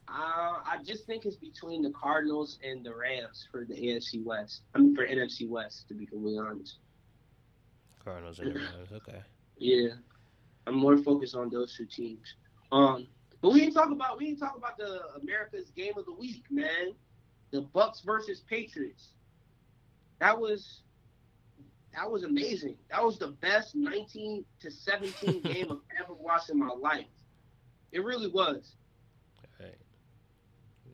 [0.09, 4.63] Uh, I just think it's between the Cardinals and the Rams for the AFC West.
[4.75, 6.79] I mean, for NFC West, to be completely honest.
[8.03, 8.91] Cardinals and Rams.
[8.93, 9.21] Okay.
[9.59, 9.89] Yeah,
[10.67, 12.35] I'm more focused on those two teams.
[12.73, 13.07] Um,
[13.41, 16.45] but we didn't talk about we didn't talk about the America's game of the week,
[16.51, 16.95] man.
[17.51, 19.13] The Bucs versus Patriots.
[20.19, 20.83] That was
[21.95, 22.77] that was amazing.
[22.91, 27.07] That was the best 19 to 17 game I've ever watched in my life.
[27.93, 28.75] It really was.
[29.59, 29.75] Right.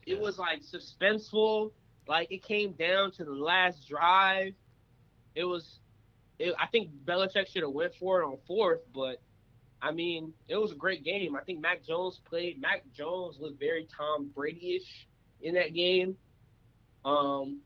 [0.07, 1.73] It was like suspenseful.
[2.07, 4.55] Like it came down to the last drive.
[5.35, 5.79] It was.
[6.39, 9.21] It, I think Belichick should have went for it on fourth, but
[9.85, 11.37] I mean, it was a great game.
[11.37, 12.59] I think Mac Jones played.
[12.59, 15.07] Mac Jones looked very Tom Brady-ish
[15.43, 16.17] in that game.
[17.05, 17.61] Um,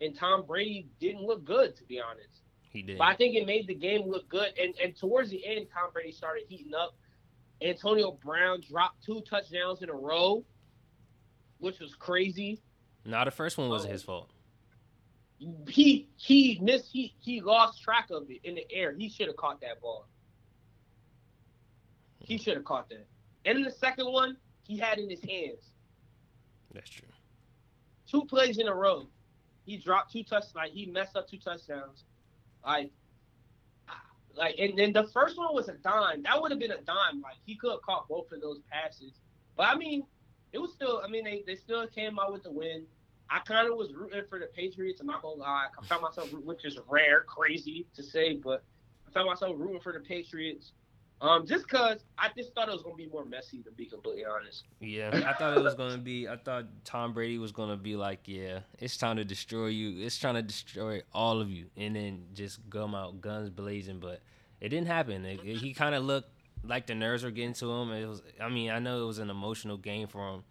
[0.00, 2.42] and Tom Brady didn't look good, to be honest.
[2.72, 2.98] He did.
[2.98, 4.52] But I think it made the game look good.
[4.60, 6.96] And and towards the end, Tom Brady started heating up.
[7.62, 10.44] Antonio Brown dropped two touchdowns in a row,
[11.58, 12.60] which was crazy.
[13.04, 14.30] No, the first one wasn't his fault.
[15.68, 18.92] He he missed he he lost track of it in the air.
[18.98, 20.08] He should have caught that ball.
[22.20, 23.06] He should have caught that.
[23.44, 25.72] And in the second one, he had in his hands.
[26.72, 27.08] That's true.
[28.08, 29.06] Two plays in a row.
[29.64, 30.54] He dropped two touchdowns.
[30.54, 32.04] Like he messed up two touchdowns.
[32.64, 32.90] Like,
[33.88, 34.02] ah,
[34.36, 36.22] like, and then the first one was a dime.
[36.22, 37.20] That would have been a dime.
[37.22, 39.12] Like he could have caught both of those passes.
[39.56, 40.04] But I mean,
[40.52, 41.00] it was still.
[41.04, 42.84] I mean, they, they still came out with the win.
[43.28, 45.00] I kind of was rooting for the Patriots.
[45.00, 45.66] I'm not gonna lie.
[45.80, 48.64] I found myself, which is rare, crazy to say, but
[49.06, 50.72] I found myself rooting for the Patriots.
[51.22, 54.24] Um, just cause I just thought it was gonna be more messy, to be completely
[54.24, 54.64] honest.
[54.80, 56.26] Yeah, I thought it was gonna be.
[56.28, 60.04] I thought Tom Brady was gonna be like, yeah, it's time to destroy you.
[60.04, 63.98] It's trying to destroy all of you, and then just come out guns blazing.
[64.00, 64.20] But
[64.60, 65.24] it didn't happen.
[65.26, 66.30] It, it- he kind of looked
[66.64, 67.90] like the nerves were getting to him.
[67.92, 68.22] It was.
[68.40, 70.44] I mean, I know it was an emotional game for him.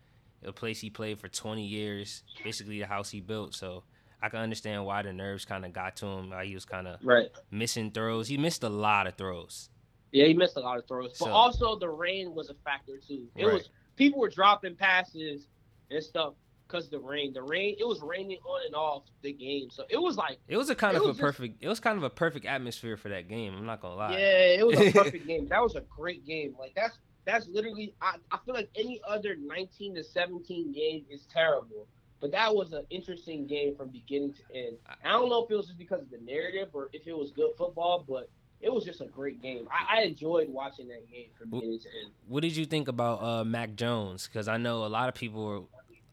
[0.45, 3.53] A place he played for 20 years, basically the house he built.
[3.55, 3.83] So
[4.21, 6.31] I can understand why the nerves kind of got to him.
[6.45, 7.27] He was kind of Right.
[7.51, 8.27] missing throws.
[8.29, 9.69] He missed a lot of throws.
[10.11, 12.97] Yeah, he missed a lot of throws, but So- also the rain was a factor
[12.97, 13.27] too.
[13.35, 13.53] It Right.
[13.53, 15.47] was people were dropping passes
[15.91, 16.33] and stuff
[16.67, 17.33] because the rain.
[17.33, 17.75] The rain.
[17.79, 20.75] It was raining on and off the game, so it was like, It was a
[20.75, 21.63] kind of a just- perfect.
[21.63, 23.55] It was kind of a perfect atmosphere for that game.
[23.55, 24.11] I'm not gonna lie.
[24.13, 25.47] yeah, it was a perfect game.
[25.47, 26.55] That was a great game.
[26.59, 27.93] Like that's that's literally.
[28.01, 31.87] I, I feel like any other 19 to 17 game is terrible,
[32.19, 34.77] but that was an interesting game from beginning to end.
[35.03, 37.31] I don't know if it was just because of the narrative or if it was
[37.31, 38.29] good football, but.
[38.61, 39.67] It was just a great game.
[39.71, 42.11] I, I enjoyed watching that game from beginning to end.
[42.27, 44.27] What did you think about uh, Mac Jones?
[44.27, 45.61] Because I know a lot of people were,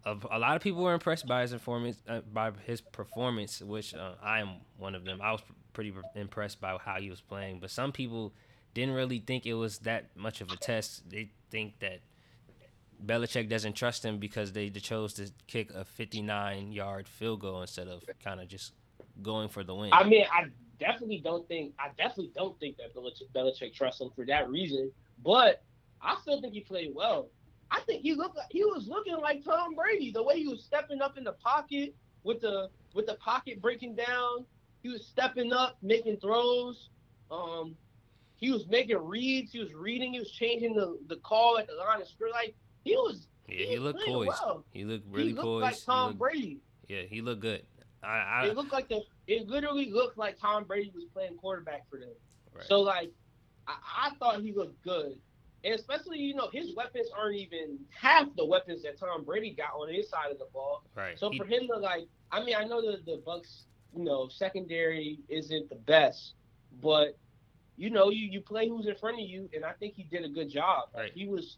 [0.04, 3.94] a, a lot of people were impressed by his performance, uh, by his performance, which
[3.94, 5.20] uh, I am one of them.
[5.20, 8.32] I was pretty impressed by how he was playing, but some people
[8.74, 11.08] didn't really think it was that much of a test.
[11.10, 12.00] They think that
[13.04, 17.88] Belichick doesn't trust him because they chose to kick a 59 yard field goal instead
[17.88, 18.72] of kind of just
[19.22, 19.92] going for the win.
[19.92, 20.44] I mean, I
[20.78, 24.90] definitely don't think I definitely don't think that Belichick, Belichick trusts him for that reason.
[25.24, 25.62] But
[26.02, 27.28] I still think he played well.
[27.70, 30.62] I think he looked like, he was looking like Tom Brady the way he was
[30.62, 34.44] stepping up in the pocket with the with the pocket breaking down.
[34.82, 36.90] He was stepping up, making throws.
[37.30, 37.74] Um,
[38.36, 39.52] he was making reads.
[39.52, 40.12] He was reading.
[40.12, 42.34] He was changing the, the call at the line of scrimmage.
[42.34, 43.26] Like he was.
[43.48, 44.28] yeah, he was looked poised.
[44.28, 44.64] well.
[44.70, 45.62] He looked really he looked poised.
[45.62, 46.60] like He Tom looked- Brady.
[46.88, 47.62] yeah, he looked good.
[48.04, 49.00] I, I, It looked like the.
[49.26, 52.10] It literally looked like Tom Brady was playing quarterback for them.
[52.54, 52.64] right.
[52.66, 53.10] So like,
[53.66, 53.74] I,
[54.06, 55.18] I thought he looked good,
[55.64, 59.70] and especially you know his weapons aren't even half the weapons that Tom Brady got
[59.74, 60.84] on his side of the ball.
[60.94, 61.18] right.
[61.18, 63.64] So He- for him to like, I mean, I know that the Bucs,
[63.96, 66.34] you know, secondary isn't the best,
[66.82, 67.16] but
[67.76, 70.24] you know, you you play who's in front of you, and I think he did
[70.24, 70.88] a good job.
[70.94, 71.56] Like, He was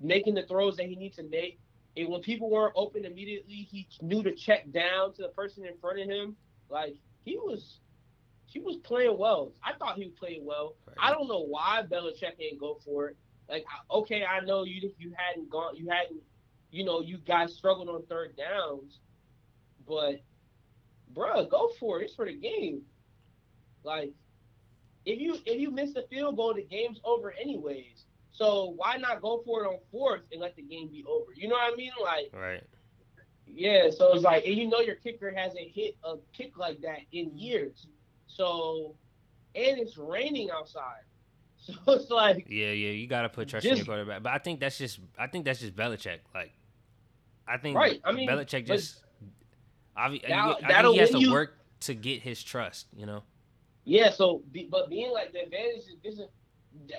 [0.00, 1.58] making the throws that he needs to make.
[1.96, 5.72] And when people weren't open immediately, he knew to check down to the person in
[5.78, 6.36] front of him.
[6.68, 7.80] Like he was,
[8.46, 9.52] he was playing well.
[9.62, 10.76] I thought he was playing well.
[10.86, 10.96] Right.
[10.98, 13.16] I don't know why Belichick didn't go for it.
[13.48, 16.20] Like, okay, I know you you hadn't gone, you hadn't,
[16.70, 18.98] you know, you guys struggled on third downs,
[19.86, 20.20] but,
[21.14, 22.06] bruh, go for it.
[22.06, 22.82] It's for the game.
[23.84, 24.12] Like,
[25.04, 28.04] if you if you miss the field goal, the game's over anyways.
[28.32, 31.32] So why not go for it on fourth and let the game be over?
[31.34, 31.92] You know what I mean?
[32.02, 32.64] Like, right.
[33.56, 33.90] Yeah.
[33.90, 37.36] So it's like, and you know your kicker hasn't hit a kick like that in
[37.36, 37.86] years.
[38.28, 38.94] So,
[39.54, 41.00] and it's raining outside.
[41.58, 44.22] So it's like, Yeah, yeah, you gotta put trust in your quarterback.
[44.22, 46.18] But I think that's just I think that's just Belichick.
[46.32, 46.52] Like
[47.48, 49.02] I think Right, I mean, Belichick just
[49.96, 53.22] that'll- I think he has to you- work to get his trust, you know?
[53.84, 54.10] yeah.
[54.10, 56.28] So, be, but being like the advantage is this is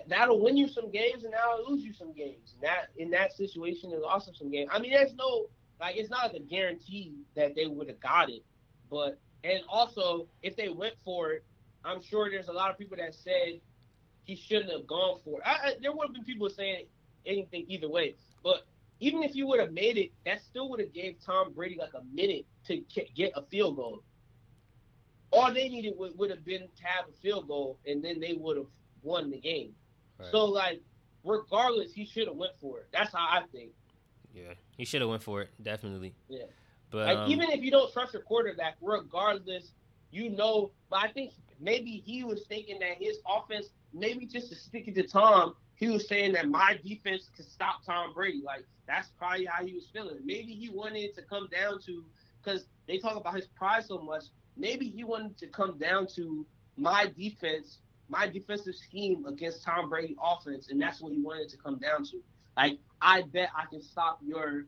[0.07, 2.53] that'll win you some games and that'll lose you some games.
[2.55, 4.69] And that in that situation is also some games.
[4.73, 5.47] I mean, there's no
[5.79, 8.43] like it's not a guarantee that they would have got it,
[8.89, 11.43] but and also if they went for it,
[11.85, 13.61] I'm sure there's a lot of people that said
[14.23, 15.43] he shouldn't have gone for it.
[15.45, 16.85] I, I, there would have been people saying
[17.25, 18.65] anything either way, but
[18.99, 21.93] even if you would have made it, that still would have gave Tom Brady like
[21.93, 22.83] a minute to
[23.15, 24.01] get a field goal.
[25.31, 28.33] All they needed would, would have been to have a field goal, and then they
[28.33, 28.65] would have
[29.03, 29.71] won the game.
[30.17, 30.29] Right.
[30.31, 30.81] So like,
[31.23, 32.87] regardless, he should have went for it.
[32.91, 33.71] That's how I think.
[34.33, 36.13] Yeah, he should have went for it definitely.
[36.29, 36.45] Yeah.
[36.89, 39.71] But Like um, even if you don't trust your quarterback, regardless,
[40.11, 40.71] you know.
[40.89, 44.95] But I think maybe he was thinking that his offense, maybe just to stick it
[44.95, 48.41] to Tom, he was saying that my defense could stop Tom Brady.
[48.43, 50.19] Like that's probably how he was feeling.
[50.23, 52.03] Maybe he wanted to come down to
[52.41, 54.25] because they talk about his pride so much.
[54.55, 56.45] Maybe he wanted to come down to
[56.77, 61.57] my defense, my defensive scheme against Tom Brady offense, and that's what he wanted to
[61.57, 62.21] come down to.
[62.57, 64.65] Like I bet I can stop your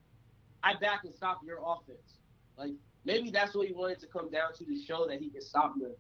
[0.63, 2.19] I bet I can stop your offense.
[2.58, 2.73] Like
[3.04, 5.73] maybe that's what he wanted to come down to to show that he can stop
[5.80, 5.95] them.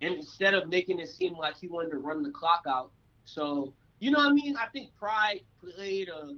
[0.00, 2.90] And instead of making it seem like he wanted to run the clock out,
[3.24, 4.56] so you know what I mean.
[4.56, 6.34] I think pride played a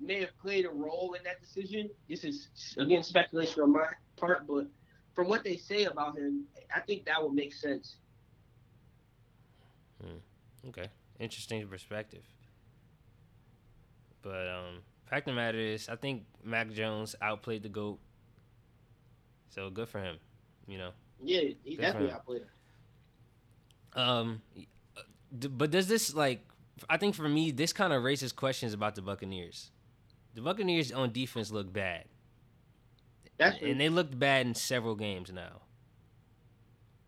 [0.00, 1.90] may have played a role in that decision.
[2.08, 3.86] This is again speculation on my
[4.16, 4.66] part, but
[5.14, 7.96] from what they say about him, I think that would make sense.
[10.02, 10.68] Hmm.
[10.68, 12.22] Okay, interesting perspective.
[14.26, 18.00] But um, fact of the matter is, I think Mac Jones outplayed the goat.
[19.50, 20.16] So good for him,
[20.66, 20.90] you know.
[21.22, 22.42] Yeah, he Good definitely outplayed.
[23.94, 24.02] him.
[24.02, 24.42] Um,
[25.30, 26.40] but does this like?
[26.90, 29.70] I think for me, this kind of raises questions about the Buccaneers.
[30.34, 32.04] The Buccaneers on defense look bad,
[33.38, 35.62] That's and they looked bad in several games now.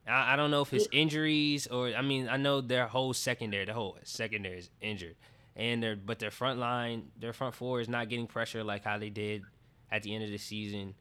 [0.07, 3.65] I, I don't know if it's injuries or I mean I know their whole secondary,
[3.65, 5.17] the whole secondary is injured,
[5.59, 8.97] and their but their front line, their front four is not getting pressure like how
[8.97, 9.43] they did
[9.91, 10.95] at the end of the season.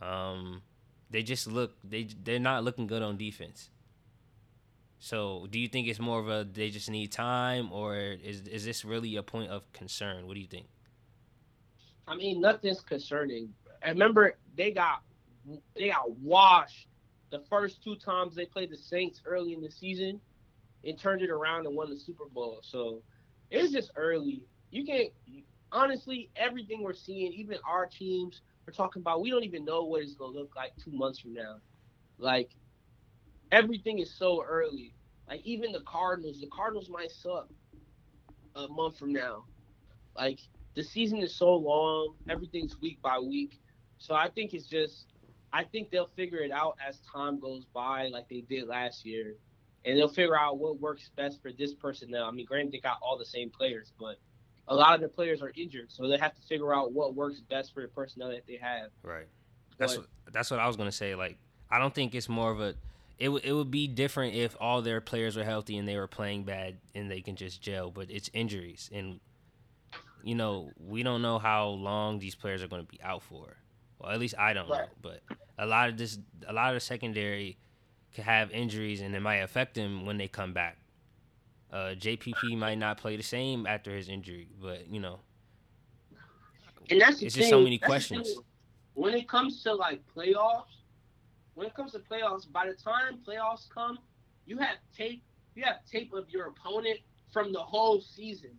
[0.00, 0.62] Um,
[1.10, 3.70] they just look they they're not looking good on defense.
[5.00, 8.64] So, do you think it's more of a they just need time, or is is
[8.64, 10.28] this really a point of concern?
[10.28, 10.68] What do you think?
[12.06, 13.52] I mean, nothing's concerning.
[13.84, 15.02] I remember they got
[15.74, 16.86] they got washed
[17.30, 20.20] the first two times they played the Saints early in the season
[20.84, 22.60] and turned it around and won the Super Bowl.
[22.62, 23.02] So
[23.52, 24.42] it's just early.
[24.70, 25.10] You can't
[25.70, 30.02] honestly everything we're seeing, even our teams we're talking about, we don't even know what
[30.02, 31.56] it's gonna look like two months from now.
[32.18, 32.50] Like
[33.52, 34.94] everything is so early.
[35.28, 37.48] Like even the Cardinals, the Cardinals might suck
[38.54, 39.44] a month from now.
[40.16, 40.40] Like
[40.74, 43.60] the season is so long, everything's week by week.
[43.98, 45.06] So I think it's just
[45.52, 49.34] I think they'll figure it out as time goes by, like they did last year.
[49.84, 52.24] And they'll figure out what works best for this personnel.
[52.26, 54.16] I mean, granted, they got all the same players, but
[54.68, 57.40] a lot of the players are injured, so they have to figure out what works
[57.40, 58.90] best for the personnel that they have.
[59.02, 59.26] Right.
[59.78, 61.14] That's But- what that's what I was gonna say.
[61.14, 61.36] Like,
[61.70, 62.74] I don't think it's more of a.
[63.18, 66.06] It would it would be different if all their players were healthy and they were
[66.06, 67.90] playing bad and they can just gel.
[67.90, 69.18] But it's injuries, and
[70.22, 73.56] you know we don't know how long these players are going to be out for.
[73.98, 74.86] Well, at least I don't know.
[75.00, 75.20] But
[75.58, 77.58] a lot of this, a lot of the secondary
[78.14, 80.78] could have injuries and it might affect them when they come back.
[81.72, 85.20] Uh, JPP might not play the same after his injury, but you know,
[86.90, 88.38] And that's the It's thing, just so many that's questions.
[88.94, 90.64] When it comes to like playoffs,
[91.54, 93.98] when it comes to playoffs, by the time playoffs come,
[94.46, 95.22] you have tape.
[95.54, 96.98] You have tape of your opponent
[97.32, 98.50] from the whole season.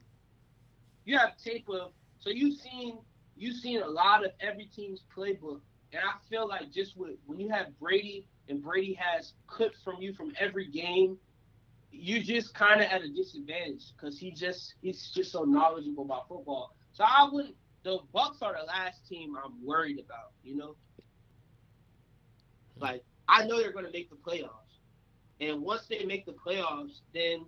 [1.05, 2.99] You have tape of so you've seen
[3.35, 5.59] you've seen a lot of every team's playbook,
[5.91, 10.01] and I feel like just with when you have Brady and Brady has clips from
[10.01, 11.17] you from every game,
[11.91, 16.27] you just kind of at a disadvantage because he just he's just so knowledgeable about
[16.27, 16.75] football.
[16.91, 20.31] So I wouldn't the Bucs are the last team I'm worried about.
[20.43, 20.75] You know,
[22.77, 24.79] like I know they're going to make the playoffs,
[25.39, 27.45] and once they make the playoffs, then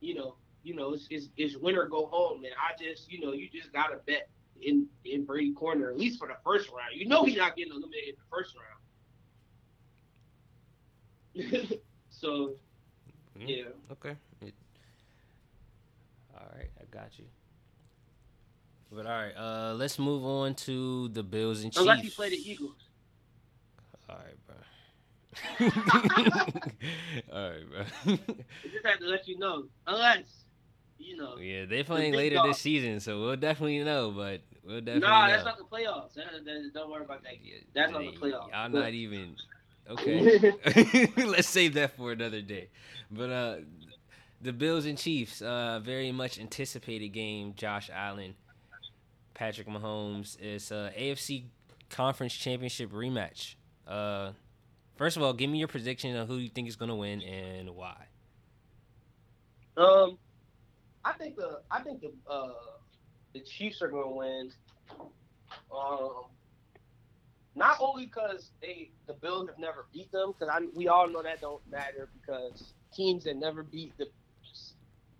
[0.00, 2.44] you know, you know, it's, it's, it's win or go home.
[2.44, 4.28] And I just, you know, you just got to bet
[4.60, 6.94] in in Brady corner at least for the first round.
[6.94, 8.77] You know, he's not getting eliminated in the first round.
[12.10, 12.54] so
[13.38, 14.14] mm, yeah, Okay.
[14.42, 14.54] It,
[16.34, 17.24] all right, I got you.
[18.90, 21.80] But all right, uh, let's move on to the Bills and Chiefs.
[21.80, 22.76] unless you play the Eagles.
[24.08, 24.56] All right, bro.
[27.32, 27.80] all right, bro.
[28.06, 28.16] I
[28.72, 30.24] just have to let you know, unless
[30.98, 31.36] you know.
[31.38, 32.48] yeah, they playing big later dog.
[32.48, 34.10] this season, so we'll definitely know.
[34.10, 35.32] But we'll definitely Nah, know.
[35.32, 36.14] that's not the playoffs.
[36.14, 37.34] That- that- don't worry about that.
[37.44, 38.50] Yeah, that's not the playoffs.
[38.50, 39.36] But- not even
[39.90, 40.52] okay.
[41.16, 42.68] Let's save that for another day.
[43.10, 43.56] But uh,
[44.40, 47.54] the Bills and Chiefs, uh, very much anticipated game.
[47.56, 48.34] Josh Allen,
[49.34, 50.38] Patrick Mahomes.
[50.40, 51.44] It's a AFC
[51.90, 53.54] Conference Championship rematch.
[53.86, 54.32] Uh,
[54.96, 57.22] first of all, give me your prediction of who you think is going to win
[57.22, 58.06] and why.
[59.76, 60.18] Um,
[61.04, 62.50] I think the I think the uh
[63.32, 64.52] the Chiefs are going to win.
[65.72, 66.24] Um,
[67.58, 71.22] not only because they the Bills have never beat them, because I we all know
[71.22, 74.08] that don't matter because teams that never beat the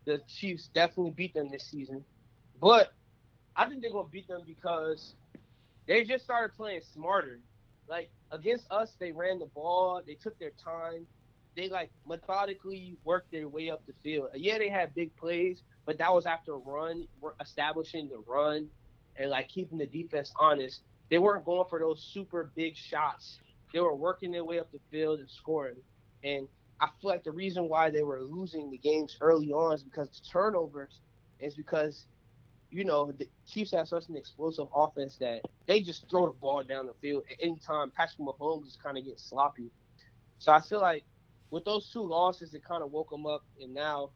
[0.07, 2.05] the Chiefs definitely beat them this season,
[2.61, 2.95] but
[3.57, 5.15] I think they're gonna beat them because
[5.87, 7.41] they just started playing smarter.
[7.89, 11.07] Like against us, they ran the ball, they took their time,
[11.57, 14.29] they like methodically worked their way up the field.
[14.35, 17.07] Yeah, they had big plays, but that was after run,
[17.41, 18.69] establishing the run,
[19.17, 20.83] and like keeping the defense honest.
[21.11, 23.39] They weren't going for those super big shots.
[23.73, 25.77] They were working their way up the field and scoring.
[26.25, 26.49] And
[26.81, 30.09] I feel like the reason why they were losing the games early on is because
[30.11, 31.01] the turnovers
[31.41, 32.07] is because,
[32.71, 36.63] you know, the Chiefs have such an explosive offense that they just throw the ball
[36.63, 37.91] down the field at any time.
[37.91, 39.71] Patrick Mahomes is kind of getting sloppy.
[40.39, 41.05] So I feel like
[41.51, 43.45] with those two losses, it kind of woke them up.
[43.61, 44.11] And now,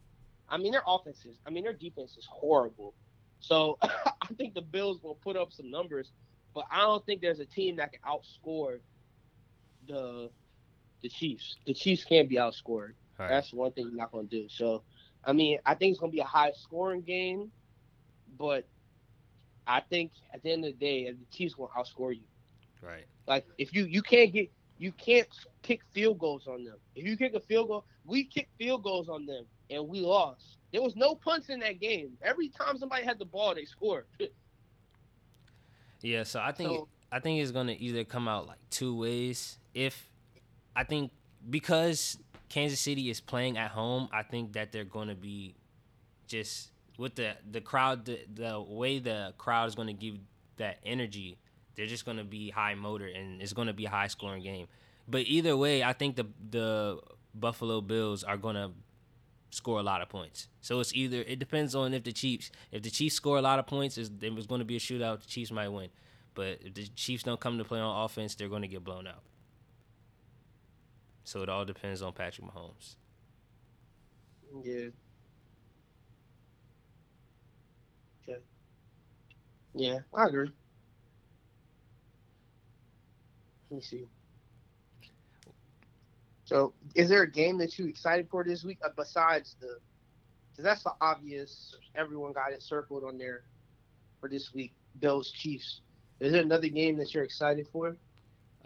[0.48, 2.94] I mean, their offenses, I mean, their defense is horrible.
[3.40, 6.12] So I think the Bills will put up some numbers,
[6.54, 8.78] but I don't think there's a team that can outscore
[9.86, 10.30] the
[11.02, 11.56] the Chiefs.
[11.66, 12.92] The Chiefs can't be outscored.
[13.18, 13.28] Right.
[13.28, 14.48] That's one thing you're not going to do.
[14.48, 14.82] So,
[15.24, 17.50] I mean, I think it's going to be a high scoring game,
[18.38, 18.66] but
[19.66, 22.22] I think at the end of the day, the Chiefs will outscore you.
[22.82, 23.06] Right.
[23.26, 25.28] Like if you you can't get you can't
[25.62, 26.76] kick field goals on them.
[26.96, 30.58] If you kick a field goal, we kicked field goals on them and we lost.
[30.72, 32.12] There was no punts in that game.
[32.22, 34.06] Every time somebody had the ball, they scored.
[36.02, 39.58] Yeah, so I think So- I think it's gonna either come out like two ways.
[39.74, 40.10] If
[40.74, 41.12] I think
[41.50, 45.54] because Kansas City is playing at home, I think that they're gonna be
[46.26, 50.16] just with the the crowd, the, the way the crowd is gonna give
[50.56, 51.38] that energy.
[51.74, 54.66] They're just gonna be high motor and it's gonna be a high scoring game.
[55.08, 57.00] But either way, I think the the
[57.34, 58.72] Buffalo Bills are gonna
[59.52, 60.48] score a lot of points.
[60.62, 63.58] So it's either it depends on if the Chiefs if the Chiefs score a lot
[63.60, 65.20] of points, it's, it was going to be a shootout.
[65.22, 65.90] The Chiefs might win,
[66.34, 69.06] but if the Chiefs don't come to play on offense, they're going to get blown
[69.06, 69.22] out.
[71.24, 72.96] So it all depends on Patrick Mahomes.
[74.64, 74.90] yeah.
[78.28, 78.40] Okay.
[79.74, 80.50] Yeah, I agree.
[83.70, 84.08] Let me see.
[86.52, 89.78] So, is there a game that you excited for this week uh, besides the?
[90.50, 91.74] Because that's the obvious.
[91.94, 93.44] Everyone got it circled on there
[94.20, 94.74] for this week.
[95.00, 95.80] Bills Chiefs.
[96.20, 97.96] Is there another game that you're excited for?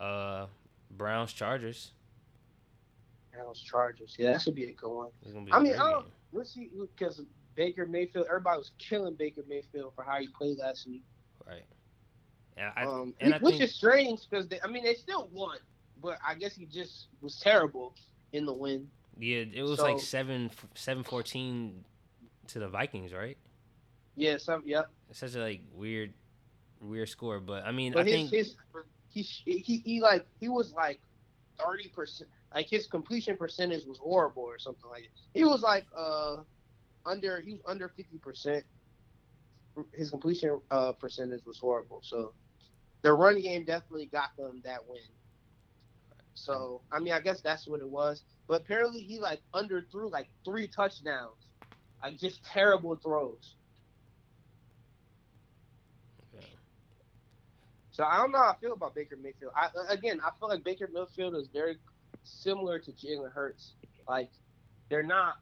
[0.01, 0.47] Uh,
[0.91, 1.93] Browns Chargers.
[3.33, 4.17] Browns Chargers.
[4.19, 5.09] Yeah, that should be a good one.
[5.23, 5.53] It's gonna be.
[5.53, 6.07] I mean, I don't.
[6.33, 7.23] Let's see, because
[7.55, 8.27] Baker Mayfield.
[8.29, 11.05] Everybody was killing Baker Mayfield for how he played last week.
[11.47, 11.63] right.
[12.57, 15.59] And I, um, and I which think is strange because I mean they still won,
[16.03, 17.95] but I guess he just was terrible
[18.33, 18.89] in the win.
[19.19, 21.85] yeah, it was so- like seven seven fourteen
[22.49, 23.37] to the Vikings, right?
[24.17, 24.83] Yeah, some yeah.
[25.11, 26.13] It's such a like weird
[26.81, 28.57] weird score, but I mean, But I his, think his
[29.09, 31.01] he, he he like he was like
[31.59, 32.31] thirty percent.
[32.55, 35.11] Like his completion percentage was horrible or something like it.
[35.35, 36.37] He was like uh
[37.05, 38.65] under he was under fifty percent.
[39.93, 42.01] His completion uh percentage was horrible.
[42.03, 42.33] So
[43.03, 45.01] the run game definitely got them that win.
[46.37, 48.23] So I mean I guess that's what it was.
[48.47, 51.49] But apparently he like underthrew like three touchdowns.
[52.03, 53.57] Like just terrible throws.
[57.97, 59.53] So I don't know how I feel about Baker Mayfield.
[59.57, 61.79] I again, I feel like Baker Mayfield is very
[62.25, 63.73] similar to Jalen Hurts.
[64.07, 64.29] Like
[64.91, 65.37] they're not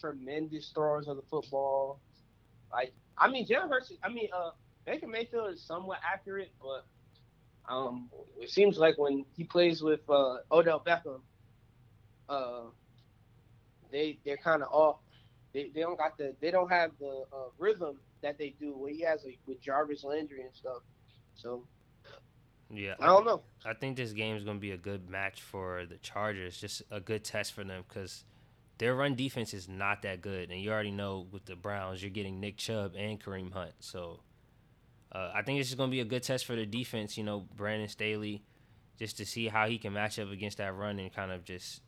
[0.00, 2.00] tremendous throwers of the football.
[2.72, 3.92] Like I mean, Jalen Hurts.
[4.02, 4.50] I mean, uh,
[4.84, 6.84] Baker Mayfield is somewhat accurate, but
[7.70, 8.10] um,
[8.40, 11.20] it seems like when he plays with uh, Odell Beckham,
[12.28, 12.62] uh,
[13.92, 14.96] they they're kind of off.
[15.52, 18.94] They, they don't got the they don't have the uh, rhythm that they do when
[18.94, 20.82] he has like, with Jarvis Landry and stuff.
[21.34, 21.64] So
[22.72, 23.42] yeah, I don't know.
[23.64, 26.60] I think this game is going to be a good match for the Chargers.
[26.60, 28.24] Just a good test for them because
[28.78, 32.10] their run defense is not that good, and you already know with the Browns, you're
[32.10, 33.72] getting Nick Chubb and Kareem Hunt.
[33.80, 34.20] So
[35.12, 37.16] uh, I think this is going to be a good test for the defense.
[37.18, 38.42] You know, Brandon Staley,
[38.98, 41.82] just to see how he can match up against that run and kind of just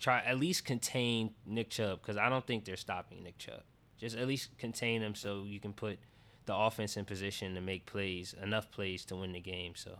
[0.00, 3.62] try at least contain Nick Chubb because I don't think they're stopping Nick Chubb.
[3.98, 5.98] Just at least contain him so you can put
[6.46, 9.74] the offense in position to make plays, enough plays to win the game.
[9.76, 9.98] So.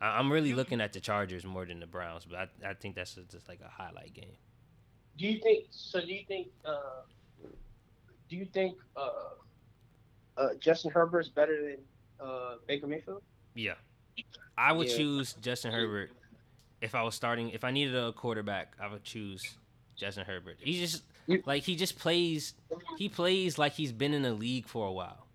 [0.00, 2.96] I- I'm really looking at the Chargers more than the Browns, but I, I think
[2.96, 4.36] that's just like a highlight game.
[5.16, 5.66] Do you think?
[5.70, 7.02] So do you think uh,
[8.28, 9.08] do you think uh,
[10.36, 11.78] uh, Justin Herbert's better than
[12.22, 13.22] uh, Baker Mayfield?
[13.54, 13.74] Yeah.
[14.56, 14.96] I would Yeah.
[14.96, 16.10] choose Justin Herbert
[16.80, 17.50] if I was starting.
[17.50, 19.56] If I needed a quarterback, I would choose
[19.96, 20.58] Justin Herbert.
[20.60, 21.02] He just
[21.46, 22.54] like he just plays.
[22.98, 25.26] He plays like he's been in the league for a while.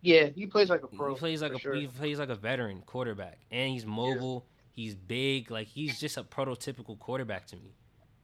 [0.00, 1.14] Yeah, he plays like a pro.
[1.14, 1.74] he plays like a sure.
[1.74, 4.46] he plays like a veteran quarterback, and he's mobile.
[4.72, 5.50] He's big.
[5.50, 7.76] Like he's just a prototypical quarterback to me.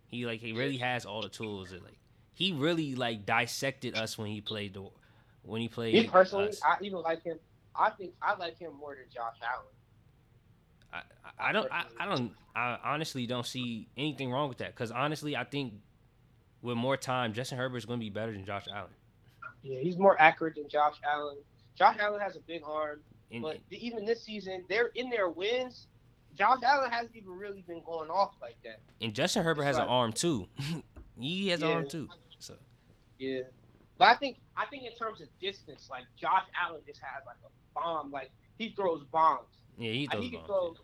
[0.06, 1.70] He like he really has all the tools.
[1.70, 1.98] That, like
[2.34, 4.88] he really like dissected us when he played the
[5.42, 5.94] when he played.
[5.94, 6.60] Me personally, us.
[6.64, 7.38] I even like him.
[7.74, 9.66] I think I like him more than Josh Allen.
[10.92, 14.74] I, I, I don't I, I don't I honestly don't see anything wrong with that
[14.74, 15.74] because honestly I think
[16.62, 18.90] with more time Justin Herbert's going to be better than Josh Allen.
[19.62, 21.36] Yeah, he's more accurate than Josh Allen.
[21.76, 23.00] Josh Allen has a big arm,
[23.30, 25.86] And, but even this season, they're in their wins.
[26.36, 28.80] Josh Allen hasn't even really been going off like that.
[29.00, 30.48] and Justin Herbert has an arm too.
[31.18, 32.08] he has an arm too.
[32.38, 32.54] So
[33.18, 33.42] Yeah,
[33.98, 37.36] but I think I think in terms of distance, like Josh Allen just has like
[37.44, 38.10] a bomb.
[38.10, 39.48] Like he throws bombs.
[39.78, 40.46] yeah, he Like, throws he can bombs.
[40.48, 40.74] throw.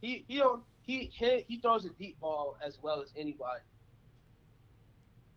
[0.00, 3.60] He he don't he he he throws a deep ball as well as anybody.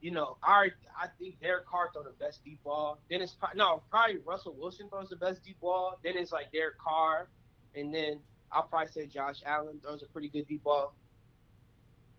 [0.01, 2.99] You know, I I think Derek Carr throw the best deep ball.
[3.09, 5.99] Then it's pro- no probably Russell Wilson throws the best deep ball.
[6.03, 7.29] Then it's like Derek Carr,
[7.75, 8.19] and then
[8.51, 10.95] I'll probably say Josh Allen throws a pretty good deep ball.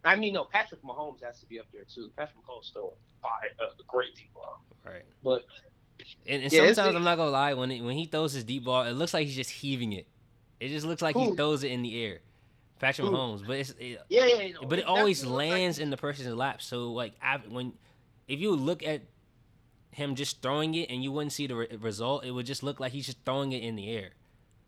[0.05, 2.11] I mean, no, Patrick Mahomes has to be up there too.
[2.17, 2.93] Patrick Mahomes throw
[3.25, 5.05] a a great deep ball, Right.
[5.23, 5.45] but
[6.27, 8.65] And, and Yeah, sometimes I'm not gonna lie when it, when he throws his deep
[8.65, 10.07] ball, it looks like he's just heaving it.
[10.59, 12.21] It just looks like he throws it in the air.
[12.81, 13.15] Patrick Who?
[13.15, 15.97] Mahomes, but it's it, yeah, yeah, yeah, but it always looks like- lands in the
[15.97, 16.61] person's lap.
[16.63, 17.75] So like av- when
[18.27, 19.03] if you look at
[19.93, 22.81] him just throwing it and you wouldn't see the re- result, it would just look
[22.81, 24.11] like he's just throwing it in the air.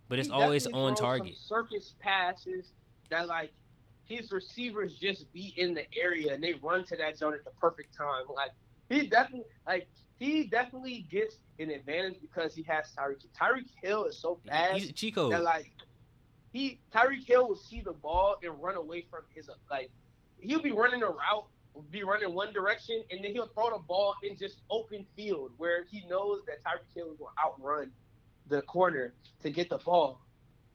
[0.08, 1.34] But it's He always on target.
[1.36, 2.72] Circus passes
[3.10, 3.52] that like
[4.06, 7.50] his receivers just be in the area and they run to that zone at the
[7.60, 8.24] perfect time.
[8.34, 8.50] Like
[8.88, 9.88] he definitely like
[10.18, 13.24] he definitely gets an advantage because he has Tyreek.
[13.38, 15.30] Tyreek Hill is so fast He's Chico.
[15.30, 15.70] that like
[16.52, 19.90] he Tyreek Hill will see the ball and run away from his like
[20.40, 21.46] he'll be running a route,
[21.90, 25.84] be running one direction, and then he'll throw the ball in just open field where
[25.90, 27.90] he knows that Tyreek Hill is going to outrun
[28.48, 30.20] the corner to get the ball.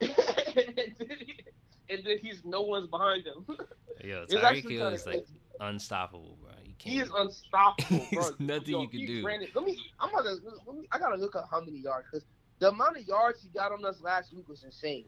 [1.90, 3.44] and, then, he's no one's behind him.
[4.04, 5.32] Yo, Tyreek Hill is like crazy.
[5.60, 6.50] unstoppable, bro.
[6.78, 8.22] He is unstoppable, bro.
[8.22, 9.26] There's nothing Yo, you can do.
[9.28, 9.78] it- Let me.
[10.00, 10.30] I'm gonna.
[10.66, 12.26] Let me, I gotta look up how many yards because
[12.58, 15.04] the amount of yards he got on us last week was insane.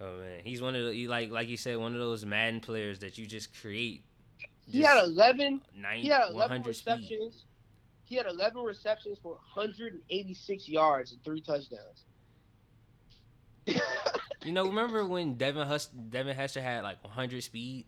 [0.00, 2.60] Oh man, he's one of the he like like you said, one of those Madden
[2.60, 4.04] players that you just create.
[4.68, 5.60] He had 11.
[5.76, 6.92] nine, He had 11 100 speed.
[6.92, 7.44] receptions.
[8.04, 12.04] He had 11 receptions for 186 yards and three touchdowns.
[14.44, 17.86] You know, remember when Devin Hus- Devin Hester had like 100 speed?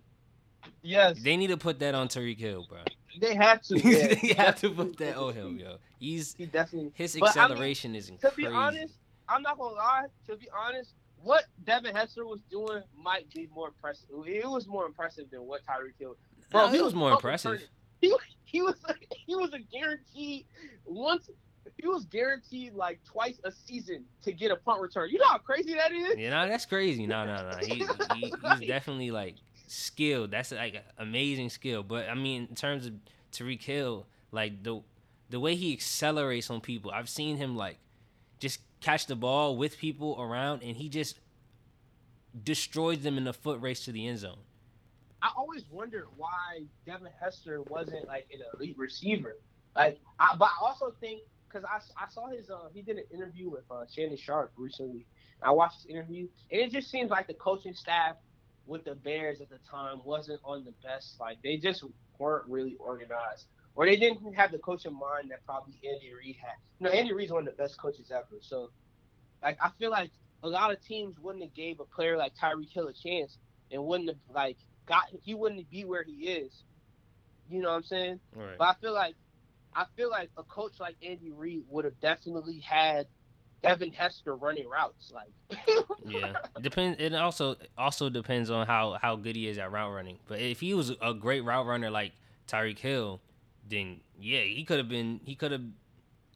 [0.82, 2.78] yes, They need to put that on Tyreek Hill, bro.
[3.20, 3.78] they had to.
[3.78, 5.76] Yeah, they have to put that on him, yo.
[5.98, 6.92] He's He definitely.
[6.94, 8.42] his But, I mean, acceleration is To crazy.
[8.42, 8.94] be honest,
[9.28, 10.06] I'm not gonna lie.
[10.28, 14.08] To be honest, what Devin Hester was doing might be more impressive.
[14.26, 16.16] It was more impressive than what Tyreek Hill.
[16.52, 17.60] No, he he was more impressive.
[18.00, 18.94] He was he was a,
[19.26, 20.46] he was a guaranteed
[20.86, 21.30] once.
[21.80, 25.10] He was guaranteed like twice a season to get a punt return.
[25.10, 26.16] You know how crazy that is?
[26.16, 27.06] Yeah, no, that's crazy.
[27.06, 27.58] No, no, no.
[27.58, 29.36] He, he he's definitely like
[29.66, 30.30] skilled.
[30.30, 31.82] That's like amazing skill.
[31.82, 32.94] But I mean, in terms of
[33.32, 34.82] Tyreek Hill, like the
[35.30, 37.78] the way he accelerates on people, I've seen him like
[38.38, 41.18] just catch the ball with people around, and he just
[42.42, 44.38] destroys them in the foot race to the end zone.
[45.22, 49.36] I always wondered why Devin Hester wasn't like an elite receiver.
[49.74, 51.22] Like, I, but I also think
[51.54, 55.06] because I, I saw his uh, he did an interview with uh, Shannon Sharpe recently.
[55.42, 58.16] I watched his interview, and it just seems like the coaching staff
[58.66, 61.20] with the Bears at the time wasn't on the best.
[61.20, 61.84] Like they just
[62.18, 63.46] weren't really organized,
[63.76, 66.54] or they didn't have the coaching mind that probably Andy Reid had.
[66.80, 68.26] You know, Andy Reid's one of the best coaches ever.
[68.40, 68.70] So,
[69.42, 70.10] like, I feel like
[70.42, 73.38] a lot of teams wouldn't have gave a player like Tyreek Hill a chance,
[73.70, 76.64] and wouldn't have like got he wouldn't be where he is.
[77.48, 78.20] You know what I'm saying?
[78.34, 78.56] Right.
[78.58, 79.14] But I feel like
[79.74, 83.06] I feel like a coach like Andy Reid would have definitely had
[83.62, 85.12] Devin Hester running routes.
[85.12, 85.32] Like
[86.06, 87.00] Yeah, depends.
[87.00, 90.18] It also also depends on how how good he is at route running.
[90.26, 92.12] But if he was a great route runner like
[92.46, 93.20] Tyreek Hill,
[93.68, 95.20] then yeah, he could have been.
[95.24, 95.62] He could have.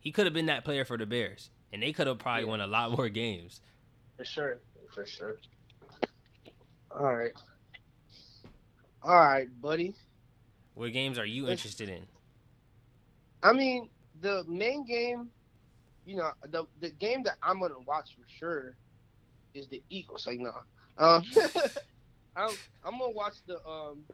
[0.00, 2.48] He could have been that player for the Bears, and they could have probably Yeah.
[2.50, 3.60] won a lot more games.
[4.16, 4.58] For sure.
[4.94, 5.36] For sure.
[6.90, 7.32] All right.
[9.02, 9.94] All right, buddy.
[10.74, 12.06] What games are you interested in?
[13.42, 13.88] I mean,
[14.20, 15.28] the main game,
[16.06, 18.76] you know, the the game that I'm gonna watch for sure
[19.54, 20.26] is the Eagles.
[20.26, 20.52] Like, no,
[20.98, 21.22] um,
[22.36, 22.50] I'm
[22.84, 24.04] I'm gonna watch the um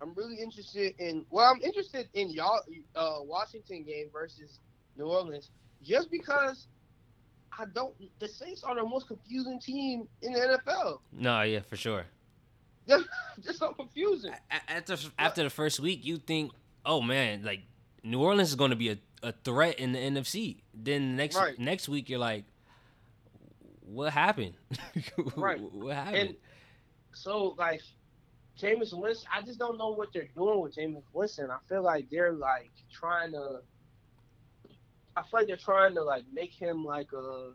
[0.00, 1.24] I'm really interested in.
[1.30, 2.60] Well, I'm interested in y'all
[2.94, 4.60] uh, Washington game versus
[4.96, 5.50] New Orleans,
[5.82, 6.66] just because
[7.58, 7.94] I don't.
[8.18, 10.98] The Saints are the most confusing team in the NFL.
[11.12, 12.04] No, yeah, for sure.
[12.86, 13.06] Just,
[13.42, 14.32] just so confusing.
[14.50, 16.52] A- a- After after the first week, you think,
[16.86, 17.62] oh man, like
[18.02, 20.62] New Orleans is going to be a, a threat in the NFC.
[20.72, 21.58] Then next Right.
[21.58, 22.44] next week, you're like,
[23.82, 24.54] what happened?
[25.36, 25.60] Right.
[25.60, 26.16] what happened?
[26.16, 26.36] And
[27.12, 27.82] so, like,
[28.58, 31.50] Jameis Winston, I just don't know what they're doing with Jameis Winston.
[31.50, 33.60] I feel like they're like trying to.
[35.16, 37.52] I feel like they're trying to like make him like a.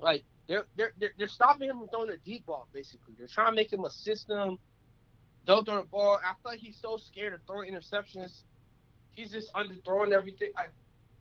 [0.00, 2.66] Like they're they're they're, they're stopping him from throwing a deep ball.
[2.72, 4.58] Basically, they're trying to make him a system.
[5.46, 6.18] Don't throw the ball.
[6.24, 8.42] I feel like he's so scared of throwing interceptions.
[9.12, 10.50] He's just underthrowing everything.
[10.56, 10.64] I,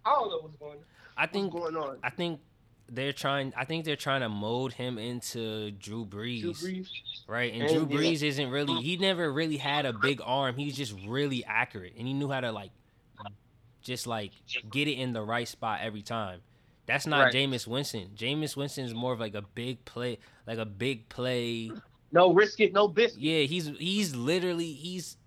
[0.06, 0.74] I don't know what's going.
[0.78, 0.78] on.
[1.18, 1.98] I What's think going on?
[2.04, 2.40] I think
[2.88, 3.54] they're trying.
[3.58, 6.88] I think they're trying to mold him into Drew Brees, Drew Brees.
[7.28, 7.52] right?
[7.54, 8.02] And, And, Drew yeah.
[8.12, 8.82] Brees isn't really.
[8.82, 10.56] He never really had a big arm.
[10.58, 12.72] He's just really accurate, and he knew how to like,
[13.82, 14.32] just like
[14.72, 16.42] get it in the right spot every time.
[16.86, 17.34] That's not Right.
[17.34, 18.12] Jameis Winston.
[18.16, 21.72] Jameis Winston is more of like a big play, like a big play.
[22.12, 23.22] No risk it, no biscuit.
[23.22, 25.18] Yeah, he's he's literally he's.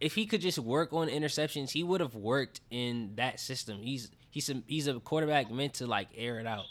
[0.00, 3.78] If he could just work on interceptions, he would have worked in that system.
[3.82, 6.64] He's he's a he's a quarterback meant to like air it out.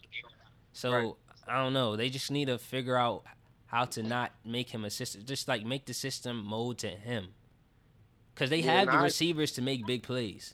[0.73, 1.11] So Right.
[1.47, 1.95] I don't know.
[1.95, 3.23] They just need to figure out
[3.67, 5.23] how to not make him a system.
[5.25, 7.27] Just like make the system mold to him.
[8.35, 10.53] Cause they Yeah, have the I- receivers to make big plays.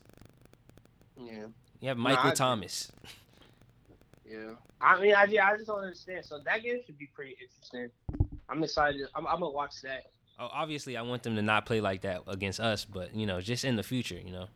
[1.20, 1.46] Yeah.
[1.80, 2.34] You have Michael I.
[2.34, 2.92] Thomas.
[4.28, 4.52] Yeah.
[4.82, 6.26] I mean, I, I just don't understand.
[6.26, 7.90] So that game should be pretty interesting.
[8.50, 9.08] I'm excited.
[9.16, 10.08] I'm, I'm gonna watch that.
[10.40, 13.42] Oh, obviously, I want them to not play like that against us, but you know,
[13.42, 14.48] just in the future, you know.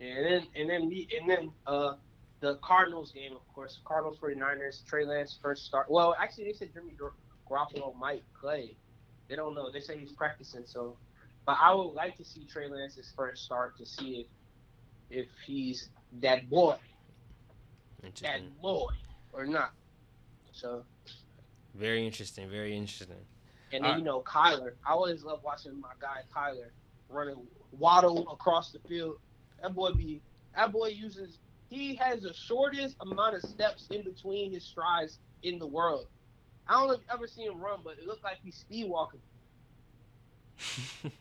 [0.00, 1.94] And then and then me and then uh
[2.40, 3.80] the Cardinals game, of course.
[3.84, 5.90] Cardinals 49ers, Trey Lance first start.
[5.90, 7.12] Well, actually they said Jimmy Gar-
[7.48, 8.76] Garoppolo might play.
[9.28, 9.70] They don't know.
[9.70, 10.96] They say he's practicing, so
[11.46, 14.26] but I would like to see Trey Lance's first start to see
[15.10, 15.88] if if he's
[16.20, 16.76] that boy,
[18.22, 18.86] that boy
[19.32, 19.72] or not.
[20.52, 20.84] So
[21.74, 22.48] Very interesting.
[22.48, 23.16] Very interesting.
[23.72, 24.72] And then Uh, you know Kyler.
[24.84, 26.70] I always love watching my guy Kyler
[27.08, 27.46] running
[27.78, 29.18] waddle across the field.
[29.62, 30.20] That boy be
[30.56, 35.58] that boy uses he has the shortest amount of steps in between his strides in
[35.58, 36.06] the world.
[36.66, 38.88] I don't know if you ever seen him run, but it looks like he's speed
[38.88, 39.20] walking.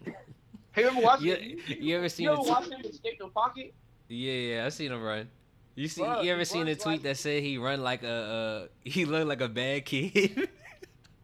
[0.71, 1.79] Have you ever watched you, it?
[1.79, 3.73] you ever seen You ever watched him escape the pocket?
[4.07, 5.29] Yeah, yeah, I seen him run.
[5.79, 8.09] You see, Bruh, you ever seen a tweet like- that said he run like a
[8.09, 10.49] uh, he looked like a bad kid?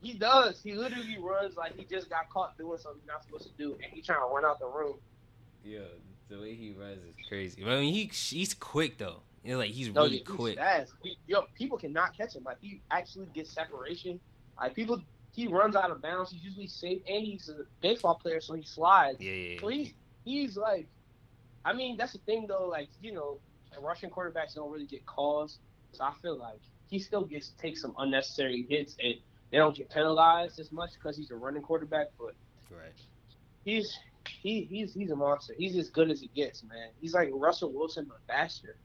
[0.01, 0.61] He does.
[0.63, 3.73] He literally runs like he just got caught doing something he's not supposed to do,
[3.83, 4.97] and he trying to run out the room.
[5.63, 5.79] yeah,
[6.29, 7.63] the way he runs is crazy.
[7.65, 9.21] I mean, he he's quick though.
[9.43, 10.57] You know, like he's No, really he's quick.
[10.57, 10.93] fast.
[11.01, 12.43] He- yo, people cannot catch him.
[12.43, 14.19] Like he actually gets separation.
[14.61, 15.01] Like people,
[15.31, 16.29] he runs out of bounds.
[16.31, 19.19] He's usually safe, and he's a baseball player, so he slides.
[19.19, 19.59] Yeah, yeah.
[19.59, 19.93] So he's
[20.23, 20.85] he's like,
[21.65, 22.67] I mean, that's the thing though.
[22.67, 23.39] Like you know,
[23.81, 25.59] Russian quarterbacks don't really get calls,
[25.91, 29.15] so I feel like he still gets takes some unnecessary hits, and
[29.51, 32.07] they don't get penalized as much because he's a running quarterback.
[32.17, 32.33] But
[32.69, 32.93] right.
[33.63, 33.97] he's
[34.27, 35.53] he he's he's a monster.
[35.57, 36.89] He's as good as he gets, man.
[36.99, 38.77] He's like Russell Wilson but faster.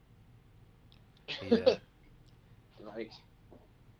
[1.48, 1.76] Yeah.
[2.96, 3.10] like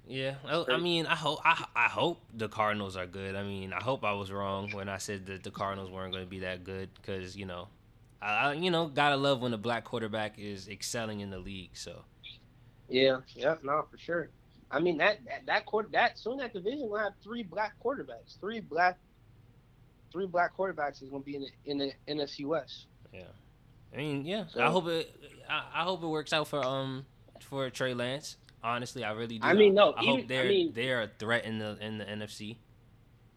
[0.07, 3.36] Yeah, I, I mean, I hope I, I hope the Cardinals are good.
[3.36, 6.24] I mean, I hope I was wrong when I said that the Cardinals weren't going
[6.24, 7.68] to be that good because you know,
[8.22, 11.70] I, you know gotta love when a black quarterback is excelling in the league.
[11.74, 12.04] So
[12.88, 14.30] Yeah, yeah, no, for sure.
[14.70, 18.38] I mean that that that quarter that soon that division will have three black quarterbacks.
[18.40, 18.98] Three black
[20.12, 22.86] three black quarterbacks is gonna be in the in the NFC West.
[23.12, 23.22] Yeah.
[23.92, 25.14] I mean, yeah, So- I hope it
[25.48, 27.06] I, I hope it works out for um
[27.40, 28.36] for Trey Lance.
[28.62, 29.46] Honestly, I really do.
[29.46, 31.96] I mean, no, I even- hope they're I mean- they're a threat in the in
[31.98, 32.56] the NFC.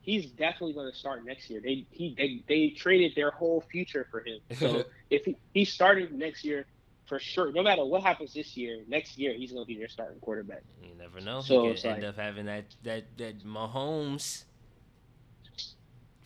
[0.04, 1.62] He's definitely gonna start next year.
[1.64, 4.40] They he they, they traded their whole future for him.
[4.60, 6.66] So if he, he started next year
[7.06, 10.20] for sure, no matter what happens this year, next year he's gonna be their starting
[10.20, 10.64] quarterback.
[10.84, 11.40] You never know.
[11.42, 14.44] So he could end like- up having that that that Mahomes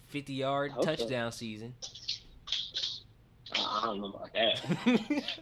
[0.07, 0.95] fifty yard Hope so.
[0.95, 1.75] touchdown season.
[3.55, 5.23] I don't know about that.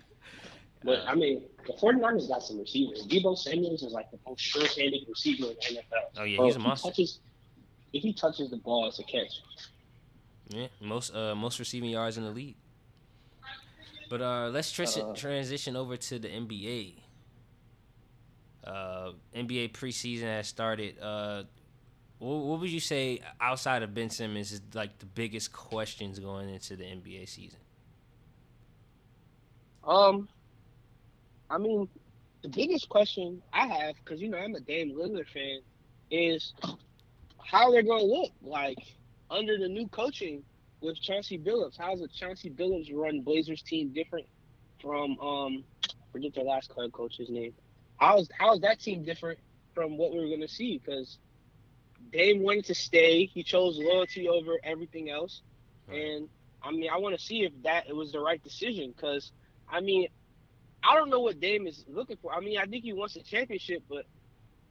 [0.83, 3.07] But uh, I mean, the 49ers got some receivers.
[3.07, 6.19] Deebo Samuels is like the most sure-handed receiver in the NFL.
[6.19, 6.89] Oh yeah, Bro, he's a if he monster.
[6.89, 7.19] touches,
[7.95, 9.41] if he touches the ball, it's a catch.
[10.49, 12.57] Yeah, most uh most receiving yards in the league.
[14.09, 17.01] But uh, let's tr- Uh, transition over to the NBA.
[18.63, 20.99] Uh, NBA preseason has started.
[20.99, 21.43] Uh,
[22.19, 26.49] what, what would you say outside of Ben Simmons is like the biggest questions going
[26.49, 27.59] into the NBA season?
[29.83, 30.29] Um,
[31.49, 31.89] I mean,
[32.41, 35.61] the biggest question I have, because you know I'm a Dame Lillard fan,
[36.11, 36.53] is
[37.45, 38.31] how they're going to look.
[38.41, 38.79] Like,
[39.29, 40.43] under the new coaching
[40.81, 41.77] with Chauncey Billups.
[41.77, 44.27] How's the Chauncey Billups run Blazers team different
[44.81, 45.63] from um
[46.11, 47.53] forget their last head coach's name?
[47.97, 49.39] How's how's that team different
[49.73, 50.77] from what we were gonna see?
[50.83, 51.17] Because
[52.11, 53.25] Dame wanted to stay.
[53.25, 55.41] He chose loyalty over everything else.
[55.87, 55.99] Right.
[55.99, 56.29] And
[56.63, 58.93] I mean, I want to see if that it was the right decision.
[58.95, 59.31] Because
[59.69, 60.07] I mean,
[60.83, 62.33] I don't know what Dame is looking for.
[62.33, 64.05] I mean, I think he wants a championship, but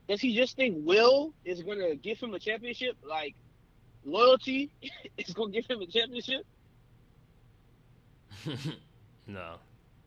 [0.08, 2.96] does he just think Will is going to give him a championship?
[3.02, 3.34] Like
[4.04, 4.72] loyalty
[5.18, 6.42] is going to give him a championship?
[9.26, 9.56] no,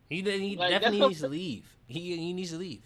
[0.08, 1.66] he he Like, definitely needs to leave.
[1.86, 2.84] He he needs to leave.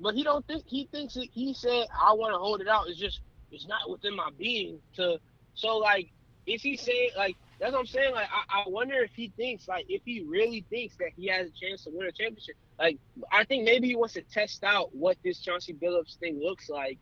[0.00, 2.88] But he don't think he thinks he said I want to hold it out.
[2.88, 3.20] It's just
[3.50, 5.18] it's not within my being to.
[5.54, 6.10] So like,
[6.46, 8.14] is he saying like that's what I'm saying?
[8.14, 11.48] Like I, I wonder if he thinks like if he really thinks that he has
[11.48, 12.56] a chance to win a championship.
[12.78, 12.98] Like
[13.30, 16.98] I think maybe he wants to test out what this Chauncey Billups thing looks like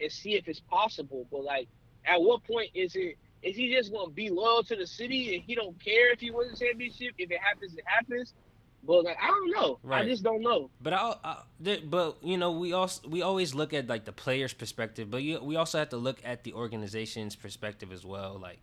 [0.00, 1.26] and see if it's possible.
[1.30, 1.68] But like,
[2.04, 3.16] at what point is it?
[3.42, 6.30] Is he just gonna be loyal to the city and he don't care if he
[6.30, 7.14] wins a championship?
[7.18, 8.34] If it happens, it happens.
[8.86, 9.78] But like I don't know.
[9.82, 10.04] Right.
[10.04, 10.70] I just don't know.
[10.80, 11.36] But I, I
[11.84, 15.42] but you know, we also we always look at like the player's perspective, but you,
[15.42, 18.38] we also have to look at the organization's perspective as well.
[18.40, 18.58] Like,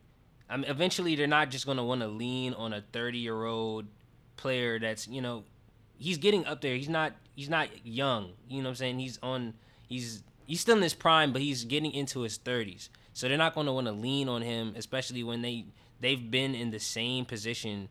[0.49, 3.85] I mean, eventually they're not just gonna want to lean on a thirty year old
[4.37, 5.43] player that's you know,
[5.97, 6.75] he's getting up there.
[6.75, 8.33] He's not he's not young.
[8.49, 8.99] You know what I'm saying?
[8.99, 9.53] He's on
[9.87, 12.89] he's he's still in his prime, but he's getting into his thirties.
[13.13, 15.65] So they're not gonna want to lean on him, especially when they
[15.99, 17.89] they've been in the same position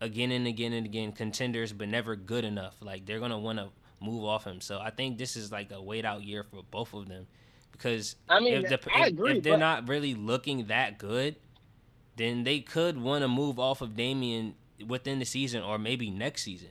[0.00, 3.68] again and again and again contenders but never good enough like they're gonna want to
[4.00, 6.92] move off him so i think this is like a wait out year for both
[6.92, 7.26] of them
[7.72, 10.98] because I mean, if, the, I if- agree, if they're but- not really looking that
[10.98, 11.36] good
[12.16, 14.54] then they could want to move off of Damian
[14.86, 16.70] within the season or maybe next season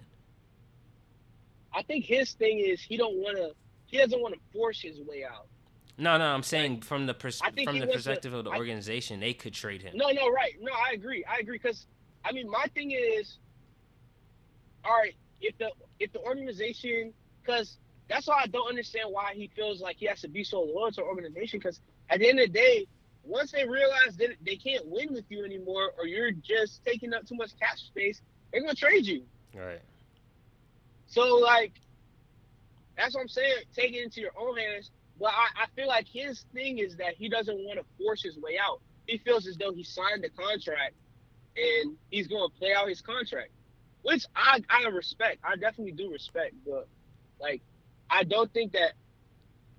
[1.75, 3.51] I think his thing is he don't want to.
[3.87, 5.45] He doesn't want to force his way out.
[5.99, 8.57] no no i'm saying from the pers- from the wants to- perspective of the I-
[8.57, 10.53] organization they could trade him No, no, right.
[10.59, 11.23] No, I agree.
[11.25, 11.85] I agree because
[12.25, 13.37] I mean, my thing is,
[14.85, 17.77] all right, if the if the organization, because
[18.09, 20.89] that's why I don't understand why he feels like he has to be so loyal
[20.91, 21.59] to the organization.
[21.59, 22.87] Because at the end of the day,
[23.23, 27.25] once they realize that they can't win with you anymore, or you're just taking up
[27.27, 28.21] too much cap space,
[28.51, 29.23] they're gonna trade you.
[29.55, 29.81] right
[31.13, 31.73] So like,
[32.97, 33.65] that's what I'm saying.
[33.75, 34.89] Take it into your own hands.
[35.19, 38.35] But I, I feel like his thing is that he doesn't want to force his
[38.37, 38.81] way out.
[39.05, 40.95] He feels as though he signed the contract
[41.55, 43.51] and he's going to play out his contract,
[44.01, 45.37] which I I respect.
[45.43, 46.55] I definitely do respect.
[46.65, 46.87] But
[47.39, 47.61] like,
[48.09, 48.93] I don't think that.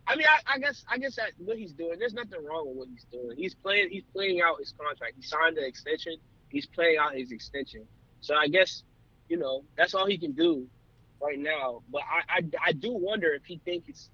[0.07, 1.99] I mean, I, I guess I guess that what he's doing.
[1.99, 3.37] There's nothing wrong with what he's doing.
[3.37, 3.89] He's playing.
[3.91, 5.15] He's playing out his contract.
[5.17, 6.17] He signed the extension.
[6.49, 7.89] He's playing out his extension.
[8.21, 8.85] So I guess,
[9.29, 10.69] you know, that's all he can do
[11.25, 11.83] right now.
[11.91, 14.11] But I, I, I do wonder if he thinks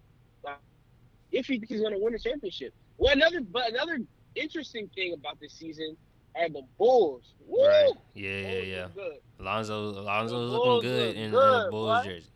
[1.33, 2.73] if he thinks he's going to win a championship.
[2.99, 3.99] Well, another but another
[4.35, 5.97] interesting thing about this season
[6.37, 7.35] are the Bulls.
[7.47, 7.59] Woo!
[7.67, 9.17] right yeah yeah Bulls yeah look good.
[9.45, 12.05] Lonzo looking good in, good, the Bulls boy.
[12.11, 12.31] jersey.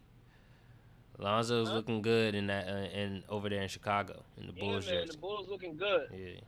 [1.20, 1.74] Alonzo's Huh?
[1.74, 4.94] looking good in that uh, in over there in Chicago in the Yeah, Bulls man,
[4.94, 5.12] jersey.
[5.12, 6.08] the Bulls looking good.
[6.12, 6.40] Yeah.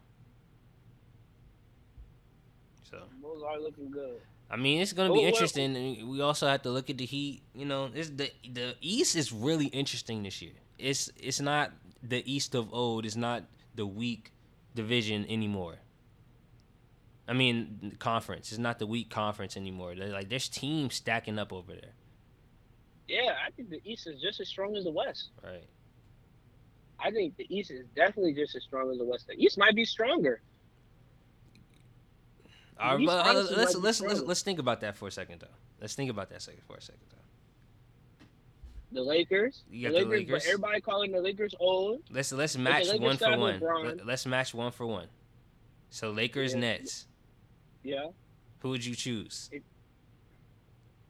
[2.91, 4.21] So The Bulls are looking good.
[4.49, 5.77] I mean, it's gonna be well- interesting.
[5.77, 7.43] and We also have to look at the Heat.
[7.55, 10.53] You know, it's the the East is really interesting this year.
[10.79, 11.73] It's it's not
[12.03, 13.05] the East of old.
[13.07, 13.45] It's not
[13.75, 14.31] the weak
[14.75, 15.77] division anymore.
[17.29, 18.53] I mean, conference.
[18.53, 19.95] It's not the weak conference anymore.
[19.97, 21.95] They're like there's teams stacking up over there.
[23.09, 25.31] Yeah, I think the East is just as strong as the West.
[25.43, 25.65] Right.
[26.99, 29.27] I think the East is definitely just as strong as the West.
[29.27, 30.41] The East might be stronger.
[32.79, 35.11] All right, but, uh, let's might be let's let's let's think about that for a
[35.11, 35.47] second though.
[35.81, 37.17] Let's think about that second for a second though.
[38.93, 39.65] The Lakers.
[39.71, 40.45] You the got the Lakers, Lakers.
[40.45, 42.03] but everybody calling the Lakers old.
[42.11, 43.61] Let's let's match Lakers one for one.
[43.61, 43.85] LeBron.
[43.85, 45.09] Let- Let's match one for one.
[45.91, 46.61] So Lakers Yeah.
[46.61, 47.07] Nets.
[47.83, 48.07] Yeah.
[48.61, 49.51] Who would you choose?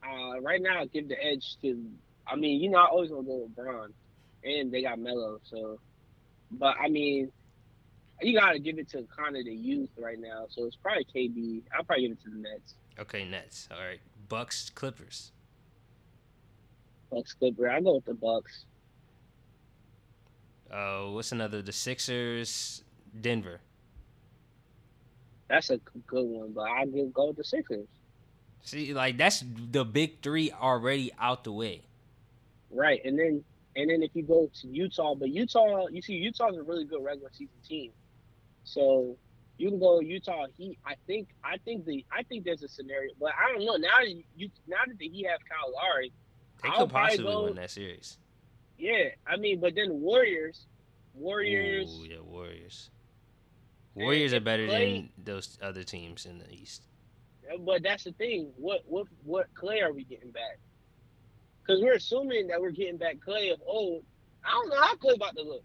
[0.03, 1.83] Uh, right now, I give the edge to.
[2.25, 3.91] I mean, you know, I always gonna go with LeBron,
[4.43, 5.39] and they got Melo.
[5.43, 5.79] So,
[6.51, 7.31] but I mean,
[8.21, 10.45] you gotta give it to kind of the youth right now.
[10.49, 11.61] So it's probably KD.
[11.75, 12.75] I'll probably give it to the Nets.
[12.99, 13.67] Okay, Nets.
[13.71, 13.99] All right.
[14.27, 15.31] Bucks Clippers.
[17.11, 17.69] Bucks Clipper.
[17.69, 18.65] I go with the Bucks.
[20.71, 21.61] Uh, what's another?
[21.61, 22.83] The Sixers,
[23.21, 23.61] Denver.
[25.47, 27.87] That's a good one, but I give go with the Sixers.
[28.63, 31.83] See, like that's the big three already out the way.
[32.69, 33.43] Right, and then
[33.77, 37.01] and then if you go to Utah, but Utah, you see, Utah's a really good
[37.01, 37.91] regular season team,
[38.67, 39.15] so
[39.57, 40.77] you can go Utah Heat.
[40.85, 43.97] I think I think the I think there's a scenario, but I don't know now.
[43.99, 46.11] that You now that the Heat have Kyle Lowry,
[46.61, 48.17] They I'll could possibly go- win that series.
[48.77, 49.09] yeah.
[49.25, 50.67] I mean, but then Warriors,
[51.15, 51.97] Warriors.
[51.99, 52.89] Ooh, yeah, Warriors.
[53.95, 56.83] Warriors are better Klay- than those other teams in the East.
[57.61, 58.51] But that's the thing.
[58.57, 60.59] What what what Klay are we getting back?
[61.63, 64.03] Because we're assuming that we're getting back Klay of old.
[64.45, 65.63] I don't know how Klay about to look.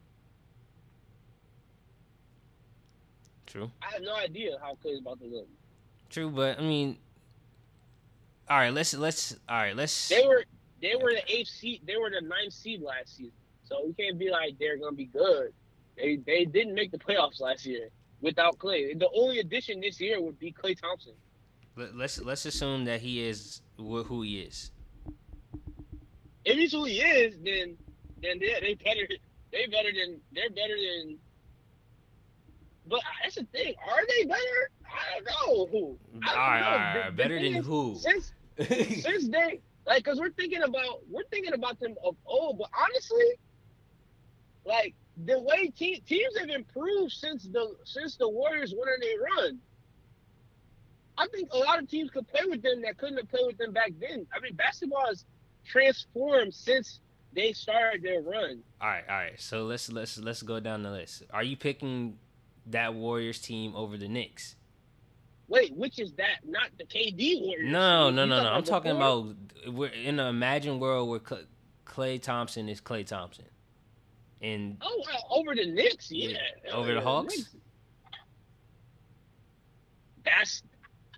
[3.53, 3.71] True.
[3.83, 5.47] I have no idea how Klay's about to look.
[6.09, 6.97] True, but I mean,
[8.49, 8.73] all right.
[8.73, 9.77] Let's let's all right.
[9.77, 10.09] Let's.
[10.09, 10.45] They were
[10.81, 11.83] they were the eighth seed.
[11.87, 13.33] They were the ninth seed last season.
[13.65, 15.53] So we can't be like they're gonna be good.
[15.99, 17.91] They they didn't make the playoffs last year
[18.23, 18.99] without Klay.
[18.99, 21.13] The only addition this year would be Klay Thompson.
[21.77, 24.71] let- let's let's assume that he is who he is.
[26.47, 27.77] If he's who he is, then
[28.23, 29.07] then they they better
[29.53, 31.19] they better than they're better than.
[32.93, 33.75] But that's the thing.
[33.91, 34.71] Are they better?
[34.85, 35.67] I don't know.
[35.67, 35.99] Who?
[36.23, 36.37] I don't all know.
[36.37, 37.07] right, The- all right.
[37.11, 37.97] the Better thing than is, who?
[37.99, 38.33] Since
[39.03, 43.25] since they like, cause we're thinking about we're thinking about them of old, but honestly,
[44.67, 49.45] like the way te- teams have improved since the since the Warriors went on their
[49.47, 49.59] run.
[51.19, 53.59] I think a lot of teams could play with them that couldn't have played with
[53.59, 54.27] them back then.
[54.35, 55.25] I mean, basketball has
[55.67, 57.01] transformed since
[57.35, 58.63] they started their run.
[58.81, 59.41] All right, all right.
[59.41, 61.23] So let's let's let's go down the list.
[61.33, 62.19] Are you picking
[62.67, 64.57] that Warriors team over the Knicks?
[65.49, 66.39] Wait, which is that?
[66.47, 67.71] Not the KD Warriors.
[67.71, 68.49] No, no, no, no.
[68.51, 69.35] I'm talking about
[69.69, 71.43] we're in an imagined world where Cl-
[71.85, 73.45] Klay Thompson is Klay Thompson,
[74.41, 76.39] and Oh, well, over the Knicks, yeah.
[76.65, 77.37] Yeah, over the Hawks?
[77.37, 77.57] Knicks.
[80.25, 80.63] That's,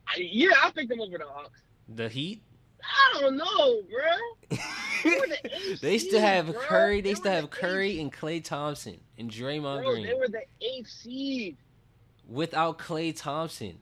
[0.09, 1.61] I, yeah, I picked them over the Hawks.
[1.89, 2.43] the Heat.
[2.87, 4.59] I don't know, bro.
[5.05, 6.55] They the they still have bro.
[6.61, 7.01] Curry.
[7.01, 10.15] They They still have the Curry eighth- and Klay Thompson and Draymond Bro, Green they
[10.15, 11.57] were the eighth seed.
[12.29, 13.79] without Klay Thompson.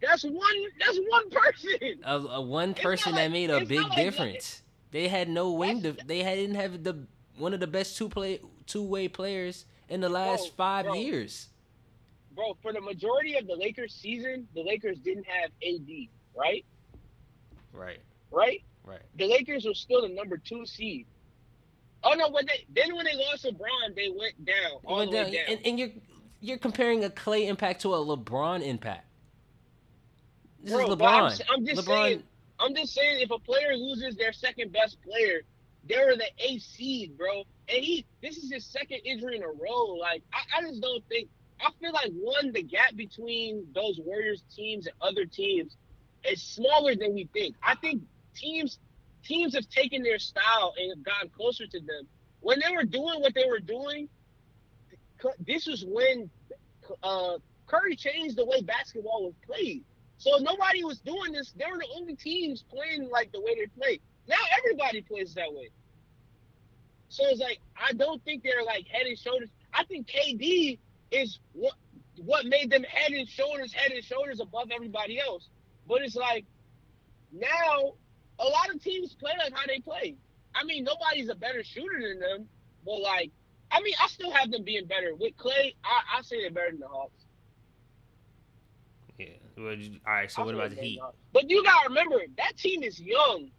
[0.00, 0.64] That's one.
[0.78, 2.00] That's one person.
[2.04, 3.96] A, a one person not that like- made a big like that.
[3.96, 4.62] difference.
[4.90, 5.80] They had no wing.
[5.82, 7.06] They didn't have the
[7.38, 10.94] one of the best two play two way players in the last Bro, five bro.
[10.94, 11.48] years.
[12.34, 15.88] Bro, for the majority of the Lakers season, the Lakers didn't have AD,
[16.36, 16.64] right?
[17.76, 17.98] Right,
[18.30, 18.62] Right?
[18.84, 19.02] right.
[19.16, 21.06] The Lakers were still the number two seed.
[22.04, 25.12] Oh no, when they then when they lost LeBron, they went down all Well, the
[25.12, 25.44] way down.
[25.56, 25.88] And, and you're
[26.40, 29.06] you're comparing a Klay impact to a LeBron impact.
[30.62, 31.26] This Bro, is I'm LeBron.
[31.30, 32.04] s- I'm just LeBron.
[32.04, 32.22] saying-
[32.58, 35.42] I'm just saying, if a player loses their second best player,
[35.84, 37.40] they're the eighth seed, bro.
[37.68, 39.94] And he, this is his second injury in a row.
[40.00, 41.28] Like, I, I just don't think.
[41.60, 45.76] I feel like one, the gap between those Warriors teams and other teams
[46.32, 47.56] is smaller than we think.
[47.62, 48.02] I think
[48.34, 48.78] teams,
[49.24, 52.06] teams have taken their style and have gotten closer to them.
[52.40, 54.08] When they were doing what they were doing,
[55.40, 56.30] this was when
[57.02, 59.82] uh, Curry changed the way basketball was played.
[60.18, 61.52] So nobody was doing this.
[61.56, 64.00] They were the only teams playing like the way they play.
[64.28, 65.70] Now everybody plays that way.
[67.08, 69.48] So it's like I don't think they're like head and shoulders.
[69.72, 70.78] I think KD
[71.10, 71.74] is what
[72.18, 75.48] what made them head and shoulders, head and shoulders above everybody else.
[75.88, 76.44] But it's like
[77.32, 77.92] now
[78.38, 80.16] a lot of teams play like how they play.
[80.54, 82.48] I mean, nobody's a better shooter than them,
[82.84, 83.30] but like
[83.70, 85.14] I mean, I still have them being better.
[85.14, 87.24] With Klay, I, I say they're better than the Hawks.
[89.18, 89.26] Yeah.
[89.56, 89.74] Well,
[90.06, 90.30] all right.
[90.30, 91.00] So I what about the Heat?
[91.32, 93.50] But you gotta remember that team is young.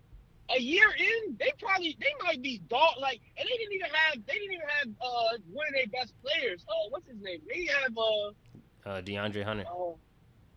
[0.56, 4.26] A year in, they probably they might be dog like, and they didn't even have
[4.26, 6.64] they didn't even have uh one of their best players.
[6.70, 7.40] Oh, what's his name?
[7.50, 9.66] They didn't have uh, Uh, DeAndre Hunter.
[9.68, 9.92] uh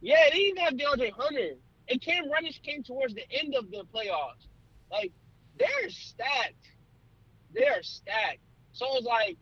[0.01, 1.55] yeah, they didn't have DeAndre Hunter.
[1.89, 4.47] And Cam Reddish came towards the end of the playoffs.
[4.91, 5.13] Like
[5.59, 6.69] they're stacked.
[7.55, 8.39] They're stacked.
[8.73, 9.37] So it's like,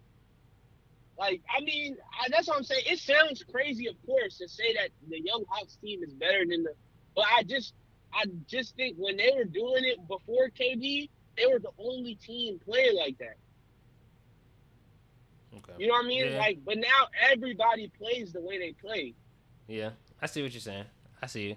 [1.19, 2.85] like I mean, I, that's what I'm saying.
[2.87, 6.63] It sounds crazy, of course, to say that the Young Hawks team is better than
[6.63, 6.73] the,
[7.15, 7.75] but I just,
[8.13, 12.59] I just think when they were doing it before KD, they were the only team
[12.65, 13.37] playing like that.
[15.57, 15.73] Okay.
[15.79, 16.33] You know what I mean?
[16.33, 16.39] Yeah.
[16.39, 19.15] Like, but now everybody plays the way they play.
[19.67, 19.91] Yeah.
[20.21, 20.85] I see what you're saying.
[21.23, 21.57] I see you.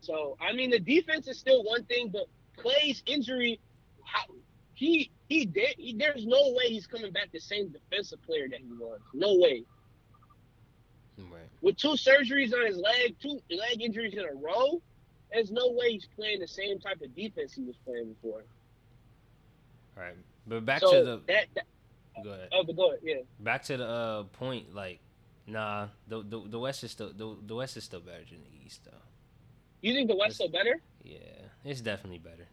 [0.00, 2.26] So I mean, the defense is still one thing, but
[2.58, 3.60] Klay's injury,
[4.04, 4.24] how,
[4.74, 5.76] he he did.
[5.78, 9.00] He, there's no way he's coming back the same defensive player that he was.
[9.14, 9.64] No way.
[11.18, 11.48] Right.
[11.60, 14.82] With two surgeries on his leg, two leg injuries in a row,
[15.32, 18.42] there's no way he's playing the same type of defense he was playing before.
[19.96, 20.16] All right.
[20.46, 21.20] But back so to the.
[21.28, 21.66] that, that
[22.22, 22.48] Go ahead.
[22.52, 23.14] oh, but go ahead, yeah.
[23.40, 24.74] Back to the uh, point.
[24.74, 25.00] Like,
[25.46, 25.88] nah.
[26.08, 28.84] The, the the West is still the, the West is still better than the East,
[28.84, 28.92] though.
[29.80, 30.80] You think the West still better?
[31.02, 31.18] Yeah.
[31.64, 32.48] It's definitely better.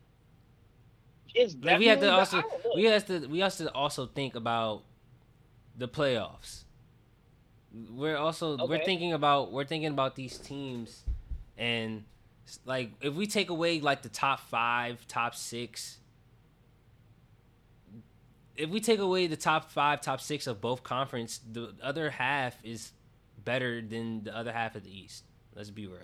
[1.34, 2.72] It's definitely Like, we have to also I don't know.
[2.76, 4.84] we have to we have to also think about
[5.78, 6.64] the playoffs.
[7.92, 11.04] We're also we're thinking about we're thinking about these teams,
[11.58, 12.04] and
[12.66, 15.98] like if we take away like the top five, top six.
[18.60, 22.58] If we take away the top five, top six of both conference, the other half
[22.62, 22.92] is
[23.46, 25.24] better than the other half of the East.
[25.56, 26.02] Let's be real.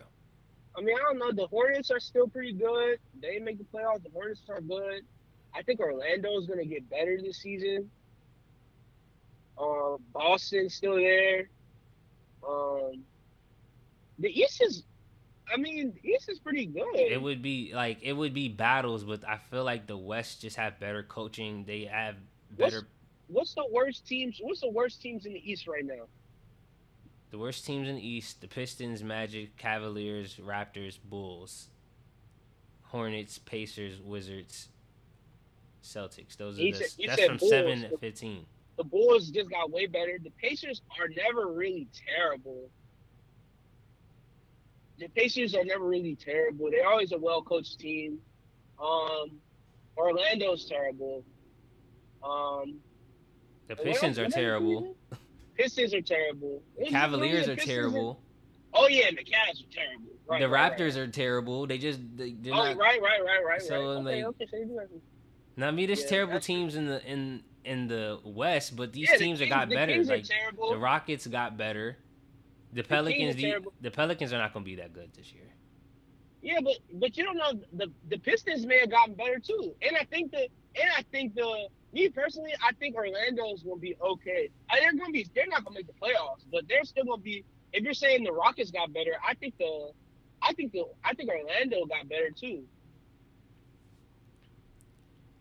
[0.77, 1.33] I mean, I don't know.
[1.33, 2.99] The Hornets are still pretty good.
[3.21, 4.03] They make the playoffs.
[4.03, 5.01] The Hornets are good.
[5.53, 7.89] I think Orlando is going to get better this season.
[9.57, 11.49] Um, Boston's still there.
[12.47, 13.03] Um,
[14.19, 14.83] the East is,
[15.53, 16.95] I mean, the East is pretty good.
[16.95, 20.55] It would be like it would be battles, but I feel like the West just
[20.55, 21.65] have better coaching.
[21.65, 22.15] They have
[22.57, 22.87] better.
[23.27, 24.37] What's the worst teams?
[24.41, 26.05] What's the worst teams in the East right now?
[27.31, 31.69] The worst teams in the East: the Pistons, Magic, Cavaliers, Raptors, Bulls,
[32.83, 34.69] Hornets, Pacers, Wizards,
[35.83, 36.37] Celtics.
[36.37, 37.49] Those are You the, said- that's from Bulls.
[37.49, 38.45] seven to fifteen.
[38.77, 40.19] The Bulls just got way better.
[40.21, 42.69] The Pacers are never really terrible.
[44.99, 46.69] The Pacers are never really terrible.
[46.71, 48.19] They're always a well coached team.
[48.81, 49.31] Um,
[49.97, 51.23] Orlando's terrible.
[52.25, 52.79] Um,
[53.67, 54.95] The Pistons are terrible.
[55.57, 56.61] Pistons are terrible.
[56.77, 58.21] The Cavaliers are terrible.
[58.73, 60.11] Oh yeah, and the Cavs are terrible.
[60.27, 60.97] Right, the right, Raptors right.
[60.97, 61.65] are terrible.
[61.65, 62.77] They just they, they're Oh, not.
[62.77, 63.83] right, right, right, right, So, right.
[64.01, 65.01] Okay, like, okay, so have some-
[65.55, 69.07] Now, I mean, there's Yeah, terrible teams in the in in the West, but these
[69.09, 69.93] Yeah, the teams have Kings- got the better.
[69.93, 71.97] Kings Like the Rockets got better.
[72.73, 75.43] The Pelicans, the, the Pelicans are not going to be that good this year.
[76.41, 79.95] Yeah, but but you don't know the the Pistons may have gotten better too, and
[79.95, 84.49] I think that and I think the me personally I think Orlando's gonna be okay.
[84.69, 87.43] Uh, They're gonna be they're not gonna make the playoffs, but they're still gonna be.
[87.73, 89.91] If you're saying the Rockets got better, I think the
[90.41, 92.63] I think the I think Orlando got better too.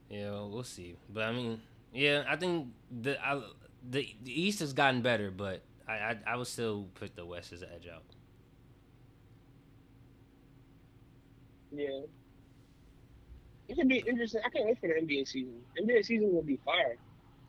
[0.08, 0.96] Yeah, well, we'll see.
[1.12, 1.60] But I mean,
[1.92, 2.68] yeah, I think
[3.02, 3.42] the I,
[3.90, 7.52] the the East has gotten better, but I I, I would still put the West
[7.52, 8.04] as an edge out.
[11.72, 12.02] Yeah.
[13.68, 14.40] It should be interesting.
[14.44, 15.54] I can't wait for the NBA season.
[15.80, 16.96] NBA season will be fire.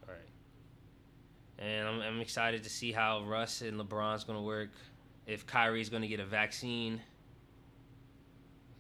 [0.08, 1.66] All right.
[1.66, 4.70] And I'm I'm excited to see how Russ and LeBron's going to work.
[5.28, 7.02] If Kyrie's going to get a vaccine.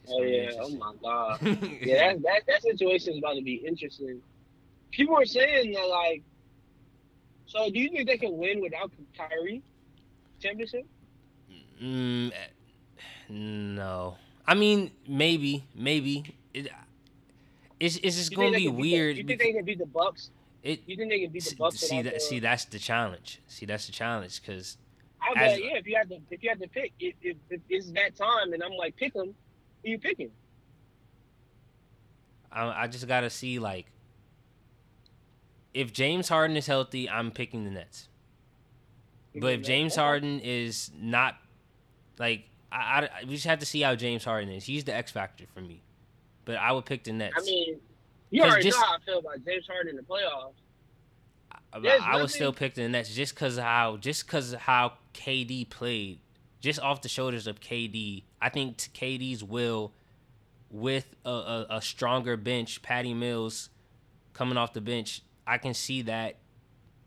[0.03, 0.51] It's Oh yeah.
[0.61, 1.39] Oh my god.
[1.81, 4.21] yeah, that, that that situation is about to be interesting.
[4.91, 6.21] People are saying that like,
[7.47, 9.61] so do you think they can win without Kyrie
[10.39, 10.85] championship?
[11.81, 12.47] Mm, eh,
[13.29, 14.15] no.
[14.47, 16.35] I mean, maybe, maybe.
[16.53, 16.69] It,
[17.85, 19.17] it's it's just gonna be can beat the- weird.
[19.17, 20.29] you think they can beat the Bucks?
[20.63, 21.77] it You think they can beat the Bucks?
[21.77, 23.41] see that see that's the challenge.
[23.47, 24.77] See that's the challenge because
[25.21, 25.77] I as- bet yeah.
[25.77, 28.53] If you had to, if you had to pick, if, if, if it's that time,
[28.53, 29.33] and I'm like, pick them,
[29.83, 30.31] who you picking?
[32.51, 33.87] I I just gotta see like
[35.73, 38.07] if James Harden is healthy, I'm picking the Nets.
[39.37, 41.35] But if James Harden is not,
[42.17, 44.63] like, I, I we just have to see how James Harden is.
[44.63, 45.81] He's the X factor for me.
[46.45, 47.35] But I would pick the Nets.
[47.37, 47.79] I mean,
[48.29, 50.53] you already just- know how I feel about James Harden in the playoffs.
[51.73, 54.93] I, There's I would nothing- still pick the Nets just because how just because how
[55.13, 56.19] KD played,
[56.61, 58.23] just off the shoulders of KD.
[58.41, 59.91] I think KD's will,
[60.69, 63.69] with a, a, a stronger bench, Patty Mills
[64.33, 66.37] coming off the bench, I can see that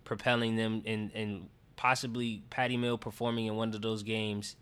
[0.05, 4.57] propelling them and and possibly Patty Mill performing in one of those games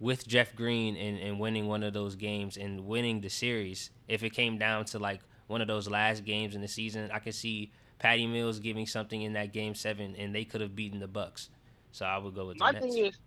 [0.00, 3.90] with Jeff Green and, and winning one of those games and winning the series.
[4.08, 7.18] If it came down to like one of those last games in the season, I
[7.18, 10.98] could see Patty Mills giving something in that game seven, and they could have beaten
[10.98, 11.50] the Bucks.
[11.92, 13.18] So I would go with the My thing is,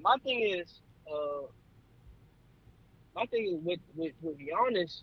[0.00, 1.42] my thing is, uh,
[3.14, 5.02] my thing is with with with Giannis.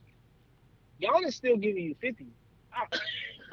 [1.02, 2.28] Giannis still giving you fifty.
[2.74, 2.98] I-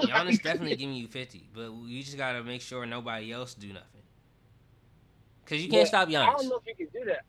[0.07, 4.03] Giannis definitely giving you fifty, but you just gotta make sure nobody else do nothing.
[5.45, 6.29] Cause you can't But stop Giannis.
[6.29, 7.25] I don't know if you can do that.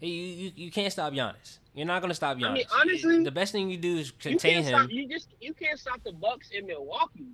[0.00, 1.58] Hey, You, you you can't stop Giannis.
[1.74, 2.50] You're not gonna stop Giannis.
[2.50, 4.78] I mean, honestly, the best thing you do is You contain can't him.
[4.80, 4.90] stop.
[4.90, 7.26] You just you can't stop the Bucks in Milwaukee.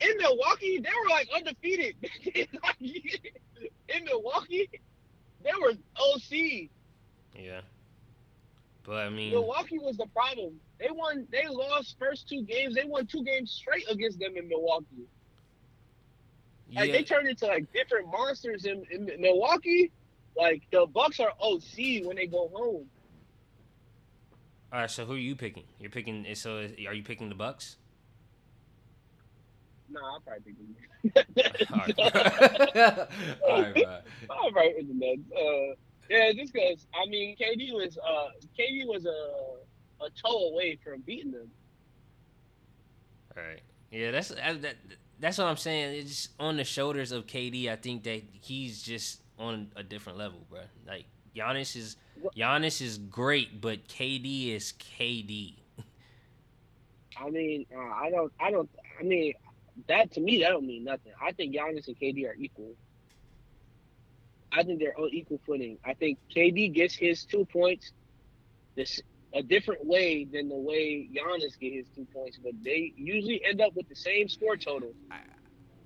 [0.00, 1.96] In Milwaukee, they were like undefeated.
[2.80, 4.70] in Milwaukee,
[5.44, 6.70] they were OC.
[7.36, 7.60] Yeah,
[8.84, 10.58] but I mean, Milwaukee was the problem.
[10.78, 11.26] They won.
[11.30, 12.74] They lost first two games.
[12.74, 15.06] They won two games straight against them in Milwaukee.
[16.72, 19.90] Like yeah, they turned into like different monsters in, in Milwaukee.
[20.36, 22.86] Like the Bucks are OC when they go home.
[24.72, 24.90] all right.
[24.90, 25.64] So who are you picking?
[25.78, 26.26] You're picking.
[26.34, 27.76] So are you picking the Bucks?
[29.90, 31.44] Nah, I'll probably pick them.
[31.72, 31.98] all right,
[33.42, 33.98] all right, bro.
[34.30, 35.20] All right the Nets.
[35.36, 35.74] Uh,
[36.08, 38.28] yeah, just because I mean, KD was uh,
[38.58, 41.50] KD was a a toe away from beating them.
[43.36, 43.60] All right.
[43.90, 44.76] Yeah, that's that, that-
[45.18, 45.96] that's what I'm saying.
[45.98, 47.68] It's just on the shoulders of KD.
[47.70, 50.60] I think that he's just on a different level, bro.
[50.86, 51.96] Like Giannis is
[52.36, 55.54] Giannis is great, but KD is KD.
[57.20, 59.34] I mean, uh, I don't, I don't, I mean,
[59.88, 61.12] that to me that don't mean nothing.
[61.20, 62.74] I think Giannis and KD are equal.
[64.52, 65.78] I think they're on equal footing.
[65.84, 67.92] I think KD gets his two points
[68.76, 69.00] this
[69.32, 73.60] a different way than the way Giannis get his two points, but they usually end
[73.60, 74.92] up with the same score total.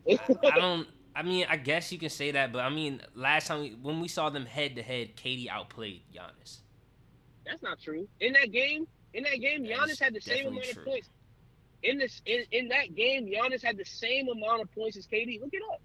[0.07, 0.88] I don't.
[1.16, 4.00] I mean, I guess you can say that, but I mean, last time we, when
[4.00, 6.58] we saw them head to head, KD outplayed Giannis.
[7.46, 8.08] That's not true.
[8.20, 10.82] In that game, in that game, That Giannis had the same amount true.
[10.82, 11.10] of points.
[11.82, 15.40] In this, in, in that game, Giannis had the same amount of points as KD.
[15.40, 15.80] Look it up.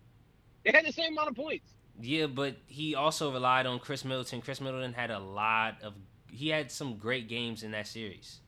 [0.63, 1.73] They had the same amount of points.
[2.01, 4.41] Yeah, but he also relied on Khris Middleton.
[4.41, 5.93] Khris Middleton had a lot of.
[6.31, 8.39] He had some great games in that series.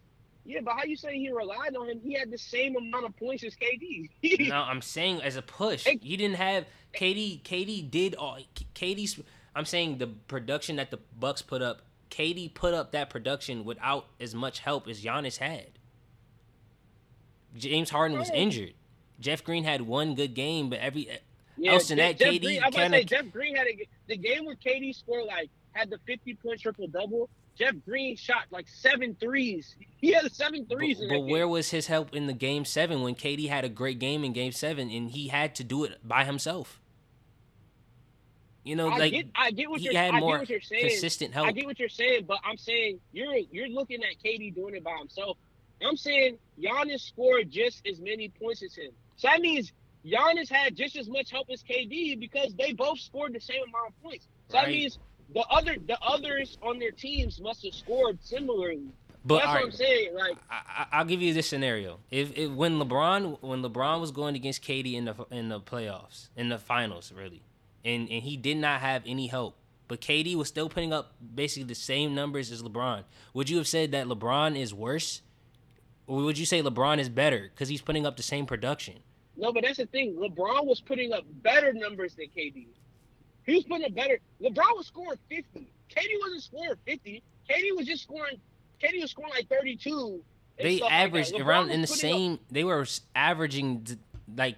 [0.43, 1.99] Yeah, but how you say he relied on him?
[2.03, 4.09] He had the same amount of points as KD.
[4.49, 7.41] no, I'm saying as a push, he didn't have KD.
[7.43, 8.39] KD did all.
[8.75, 9.19] KD's.
[9.55, 11.83] I'm saying the production that the Bucks put up.
[12.09, 15.67] KD put up that production without as much help as Giannis had.
[17.55, 18.73] James Harden was injured.
[19.19, 21.15] Jeff Green had one good game, but every uh,
[21.57, 23.67] Yeah, Else than that, Jeff KD Green, I'm about to kinda- say Jeff Green had
[23.67, 27.29] a, the game where KD scored like had the 50 point triple double.
[27.57, 29.75] Jeff Green shot like seven threes.
[29.97, 30.99] He had seven threes.
[30.99, 33.99] But, but where was his help in the game seven when KD had a great
[33.99, 36.79] game in game seven and he had to do it by himself?
[38.63, 40.49] You know, I like get, I get what he you're, had I more get what
[40.49, 40.89] you're saying.
[40.89, 44.75] consistent I get what you're saying, but I'm saying you're you're looking at KD doing
[44.75, 45.37] it by himself.
[45.83, 48.91] I'm saying Giannis scored just as many points as him.
[49.15, 49.73] So that means
[50.05, 53.89] Giannis had just as much help as KD because they both scored the same amount
[53.89, 54.27] of points.
[54.49, 54.99] So that means
[55.33, 58.89] the other the others on their teams must have scored similarly.
[59.23, 60.15] But That's all what I'm saying.
[60.15, 64.11] Like I, I- I'll give you this scenario: if, if when LeBron when LeBron was
[64.11, 67.43] going against KD in the in the playoffs in the finals, really,
[67.85, 69.55] and and he did not have any help,
[69.87, 73.03] but KD was still putting up basically the same numbers as LeBron.
[73.35, 75.21] Would you have said that LeBron is worse,
[76.07, 78.95] or would you say LeBron is better because he's putting up the same production?
[79.37, 80.13] no, but that's the thing.
[80.15, 82.67] LeBron was putting up better numbers than KD.
[83.45, 84.19] He was putting up better.
[84.41, 85.67] LeBron was scoring 50.
[85.89, 87.23] KD wasn't scoring 50.
[87.49, 88.37] KD was just scoring.
[88.81, 90.21] KD was scoring like 32.
[90.57, 92.39] They stuff like averaged around in the putting up- same.
[92.51, 92.85] They were
[93.15, 93.87] averaging
[94.35, 94.55] like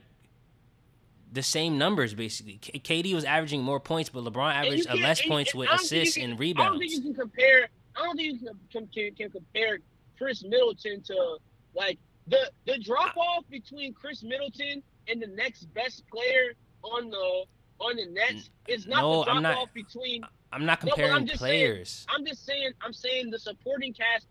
[1.32, 2.58] the same numbers basically.
[2.62, 5.72] K- KD was averaging more points, but LeBron averaged less and- points and with I
[5.72, 6.80] don't think you assists can- and I don't rebounds.
[6.80, 7.68] think you can compare.
[7.96, 9.80] I don't think you can, can, can compare
[10.18, 11.38] Khris Middleton to
[11.76, 16.54] like the the drop off between Khris Middleton and the next best player
[16.84, 17.44] on the
[17.84, 20.92] on the Nets is not No, the I'm drop not- off between I'm not No,
[20.92, 22.06] I'm comparing just players.
[22.10, 24.28] I'm just saying, I'm saying the supporting cast,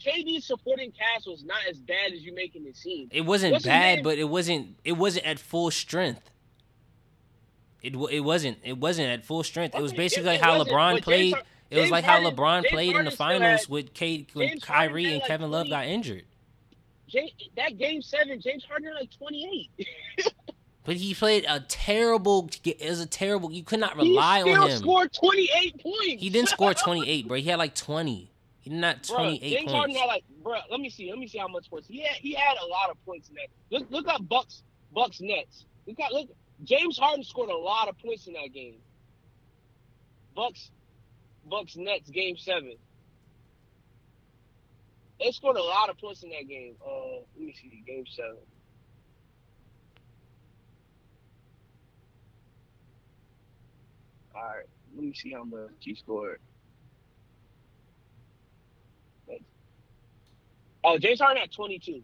[0.00, 3.08] KD's supporting cast was not as bad as you making it seem.
[3.10, 4.76] It wasn't What's bad, but it wasn't.
[4.84, 6.30] It wasn't at full strength.
[7.82, 8.58] It it wasn't.
[8.62, 9.74] It wasn't at full strength.
[9.74, 11.34] It was basically it like how LeBron James played.
[11.70, 14.30] It was James like Harden- how LeBron James played in the finals had- with Kate,
[14.34, 16.24] when Kyrie and like Kevin Love 20 got injured.
[17.56, 19.88] That game seven, James Harden had like 28.
[20.84, 22.50] But he played a terrible.
[22.62, 23.50] It was a terrible.
[23.50, 24.62] You could not rely on him.
[24.70, 26.22] He scored 28 points.
[26.22, 27.38] He didn't score 28, bro.
[27.38, 28.30] He had like 20.
[28.60, 30.58] He did not Bruh, 28 James Harden had like, bro.
[30.70, 31.10] Let me see.
[31.10, 32.16] Let me see how much points he had.
[32.16, 33.48] He had a lot of points in that.
[33.70, 34.62] Look, look up Bucks,
[34.92, 35.64] Bucks Nets.
[35.86, 36.28] Look at look.
[36.64, 38.76] James Harden scored a lot of points in that game.
[40.36, 40.70] Bucks,
[41.48, 42.76] Bucks Nets game seven.
[45.20, 46.74] They scored a lot of points in that game.
[46.84, 48.36] Uh, let me see, game seven.
[54.34, 56.40] All right, let me see how much he scored.
[60.84, 62.02] Oh, James Harden had 22.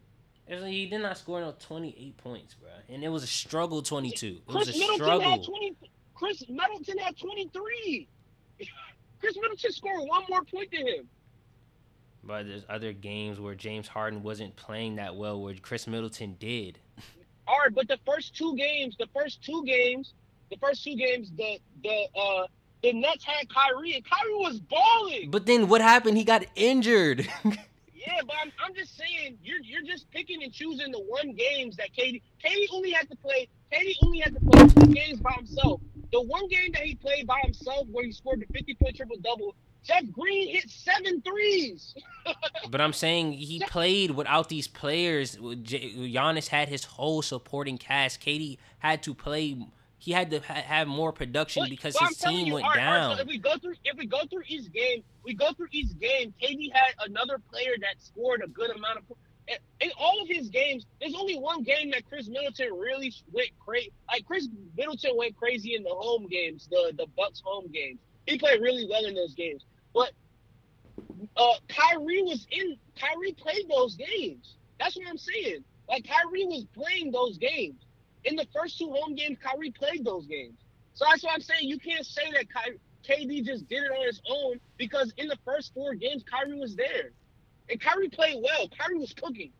[0.48, 2.70] Like he did not score no 28 points, bro.
[2.88, 4.26] And it was a struggle 22.
[4.26, 5.30] It Khris was a Middleton struggle.
[5.30, 5.76] had 20.
[6.14, 8.08] Khris Middleton had 23.
[9.20, 11.08] Khris Middleton scored one more point than him.
[12.24, 16.78] But there's other games where James Harden wasn't playing that well, where Khris Middleton did.
[17.46, 20.14] All right, but the first two games, the first two games,
[20.50, 22.46] the first two games, the the uh
[22.82, 25.30] the Nets had Kyrie and Kyrie was balling.
[25.30, 26.16] But then what happened?
[26.16, 27.28] He got injured.
[28.06, 31.76] Yeah, but I'm, I'm just saying you're you're just picking and choosing the one games
[31.76, 33.46] that KD KD only had to play.
[33.70, 35.82] KD only had to play two games by himself.
[36.10, 39.18] The one game that he played by himself where he scored the 50 point triple
[39.18, 39.54] double,
[39.84, 41.94] Jeff Green hit seven threes.
[42.70, 45.36] but I'm saying he played without these players.
[45.36, 48.20] Giannis had his whole supporting cast.
[48.22, 49.58] KD had to play.
[50.00, 52.92] He had to ha- have more production But- because his team you, went right, all
[52.92, 53.16] right, down.
[53.16, 55.96] so if we go through if we go through each game, we go through each
[55.98, 56.32] game.
[56.42, 59.04] KD had another player that scored a good amount of.
[59.46, 63.50] In, in all of his games, there's only one game that Khris Middleton really went
[63.58, 63.92] crazy.
[64.08, 67.98] Like Khris Middleton went crazy in the home games, the the Bucks home games.
[68.26, 69.64] He played really well in those games.
[69.92, 70.12] But
[71.36, 72.76] uh, Kyrie was in.
[72.98, 74.56] Kyrie played those games.
[74.78, 75.62] That's what I'm saying.
[75.88, 77.82] Like Kyrie was playing those games.
[78.24, 80.58] In the first two home games, Kyrie played those games.
[80.94, 82.78] So that's why I'm saying you can't say that Ky-
[83.26, 86.76] KD just did it on his own because in the first four games, Kyrie was
[86.76, 87.12] there.
[87.70, 88.68] And Kyrie played well.
[88.68, 89.52] Kyrie was cooking.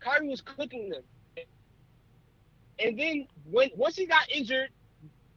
[0.00, 1.02] Kyrie was cooking them.
[2.78, 4.70] And then when once he got injured,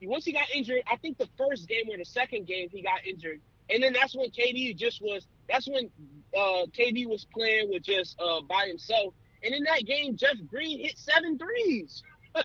[0.02, 3.06] once he got injured, I think the first game or the second game he got
[3.06, 3.42] injured.
[3.70, 5.90] And then that's when KD just was that's when
[6.36, 9.14] uh KD was playing with just uh by himself.
[9.44, 12.04] And in that game, Jeff Green hit seven threes.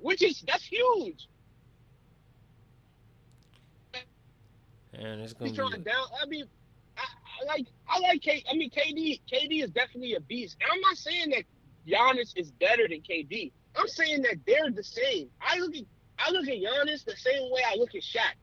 [0.00, 1.28] Which is that's huge.
[4.94, 5.90] And it's gonna trying be.
[5.90, 6.06] down.
[6.22, 6.46] I mean,
[6.96, 8.44] I, I like I like K.
[8.50, 9.20] I mean, KD.
[9.30, 10.56] KD is definitely a beast.
[10.60, 11.44] And I'm not saying that
[11.86, 13.52] Giannis is better than KD.
[13.76, 15.28] I'm saying that they're the same.
[15.40, 15.84] I look at
[16.18, 18.34] I look at Giannis the same way I look at Shaq.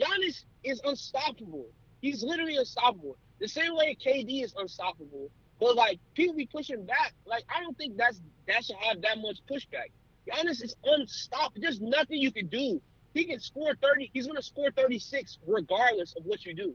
[0.00, 1.66] Giannis is unstoppable.
[2.00, 3.16] He's literally unstoppable.
[3.38, 5.30] The same way KD is unstoppable.
[5.60, 7.12] But like people be pushing back.
[7.26, 9.90] Like I don't think that's that should have that much pushback.
[10.28, 11.60] Giannis is unstoppable.
[11.60, 12.80] There's nothing you can do.
[13.14, 14.10] He can score 30.
[14.12, 16.74] He's gonna score 36 regardless of what you do.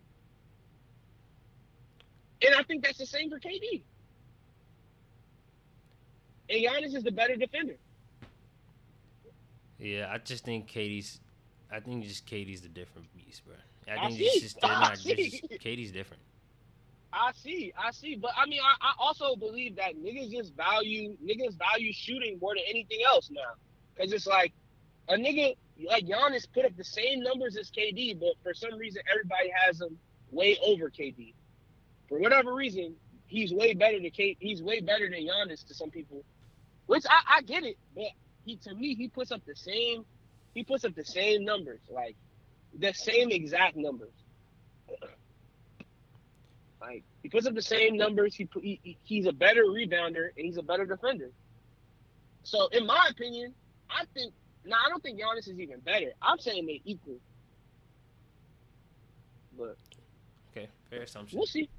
[2.45, 3.81] And I think that's the same for KD.
[6.49, 7.75] And Giannis is the better defender.
[9.79, 11.19] Yeah, I just think KD's.
[11.71, 13.55] I think just KD's the different beast, bro.
[13.87, 14.25] I I think see.
[14.25, 14.93] it's just they're not.
[14.99, 15.07] Just,
[15.63, 16.21] KD's different.
[17.15, 21.17] I see, I see, but I mean, I, I also believe that niggas just value
[21.25, 23.53] niggas value shooting more than anything else now,
[23.95, 24.53] because it's like
[25.09, 25.55] a nigga
[25.89, 29.81] like Giannis put up the same numbers as KD, but for some reason everybody has
[29.81, 29.97] him
[30.31, 31.33] way over KD.
[32.09, 32.95] For whatever reason,
[33.27, 34.37] he's way better than K.
[34.39, 36.23] He's way better than Giannis to some people,
[36.87, 38.05] which I, I get it, but
[38.45, 40.05] he to me he puts up the same
[40.53, 42.17] he puts up the same numbers, like
[42.77, 44.13] the same exact numbers.
[46.85, 48.35] Like he puts up the same numbers.
[48.35, 51.31] He, he he- he's a better rebounder and he's a better defender.
[52.43, 53.53] So in my opinion,
[53.89, 54.33] I think
[54.65, 56.11] now I don't think Giannis is even better.
[56.21, 57.17] I'm saying they equal.
[59.57, 59.77] But
[60.51, 61.37] Okay, fair assumption.
[61.37, 61.69] we'll see.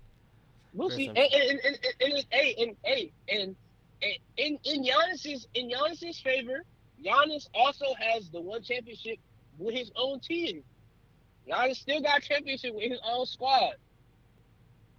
[0.74, 1.06] We'll Fair see.
[1.08, 3.56] And and and, and, and, hey, and hey, and,
[4.02, 6.64] and in in Giannis's in Giannis's favor,
[7.04, 9.18] Giannis also has the one championship
[9.58, 10.62] with his own team.
[11.48, 13.74] Giannis still got championship with his own squad.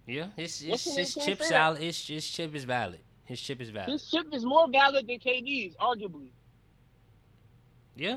[0.08, 1.82] Yeah, his his, his chip salad.
[1.82, 3.00] His, his chip is valid.
[3.26, 3.90] His chip is valid.
[3.90, 6.30] His chip is more valid than KD's, arguably.
[7.94, 8.16] Yeah,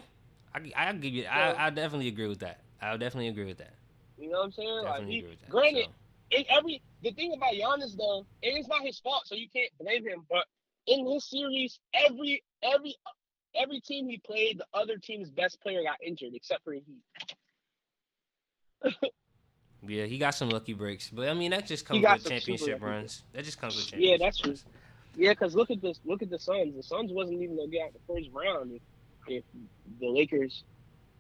[0.56, 1.24] I I give you.
[1.24, 2.62] So- I I definitely agree with that.
[2.82, 3.74] I'll definitely agree with that.
[4.18, 4.70] You know what I'm saying?
[4.70, 5.50] Like Definitely he, agree with that.
[5.50, 6.38] granted, so.
[6.38, 10.08] in every the thing about Giannis though, it's not his fault, so you can't blame
[10.08, 10.24] him.
[10.30, 10.46] But
[10.88, 12.96] in this series, every every
[13.54, 16.86] every team he played, the other team's best player got injured except for Heat.
[19.88, 23.24] Yeah, he got some lucky breaks, but I mean that just comes with championship runs.
[23.34, 24.20] That just comes with championship.
[24.20, 24.52] Yeah, that's true.
[24.52, 24.66] runs.
[25.16, 26.00] Yeah, because look at this.
[26.06, 26.76] Look at the Suns.
[26.76, 28.82] The Suns wasn't even gonna get out the first round if,
[29.28, 29.44] if
[30.00, 30.64] the Lakers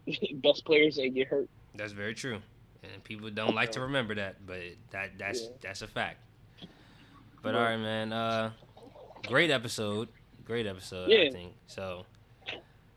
[0.35, 1.49] best players they get hurt.
[1.75, 2.39] That's very true,
[2.83, 4.59] and people don't like to remember that, but
[4.91, 5.47] that that's Yeah.
[5.61, 6.19] that's a fact.
[7.41, 7.59] But Yeah.
[7.59, 8.13] all right, man.
[8.13, 8.51] Uh,
[9.27, 10.07] great episode.
[10.45, 11.09] Great episode.
[11.11, 11.31] I Yeah.
[11.31, 12.05] think so.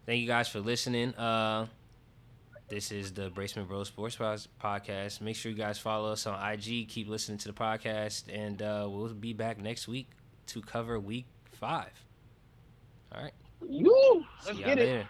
[0.07, 1.15] Thank you guys for listening.
[1.15, 1.66] Uh,
[2.74, 5.20] this is the Bracement Bros Sports Podcast.
[5.20, 6.88] Make sure you guys follow us on IG.
[6.88, 10.09] Keep listening to the podcast, and uh, we'll be back next week
[10.46, 11.92] to cover Week Five.
[13.14, 13.32] All right.
[13.68, 15.06] You let's get it.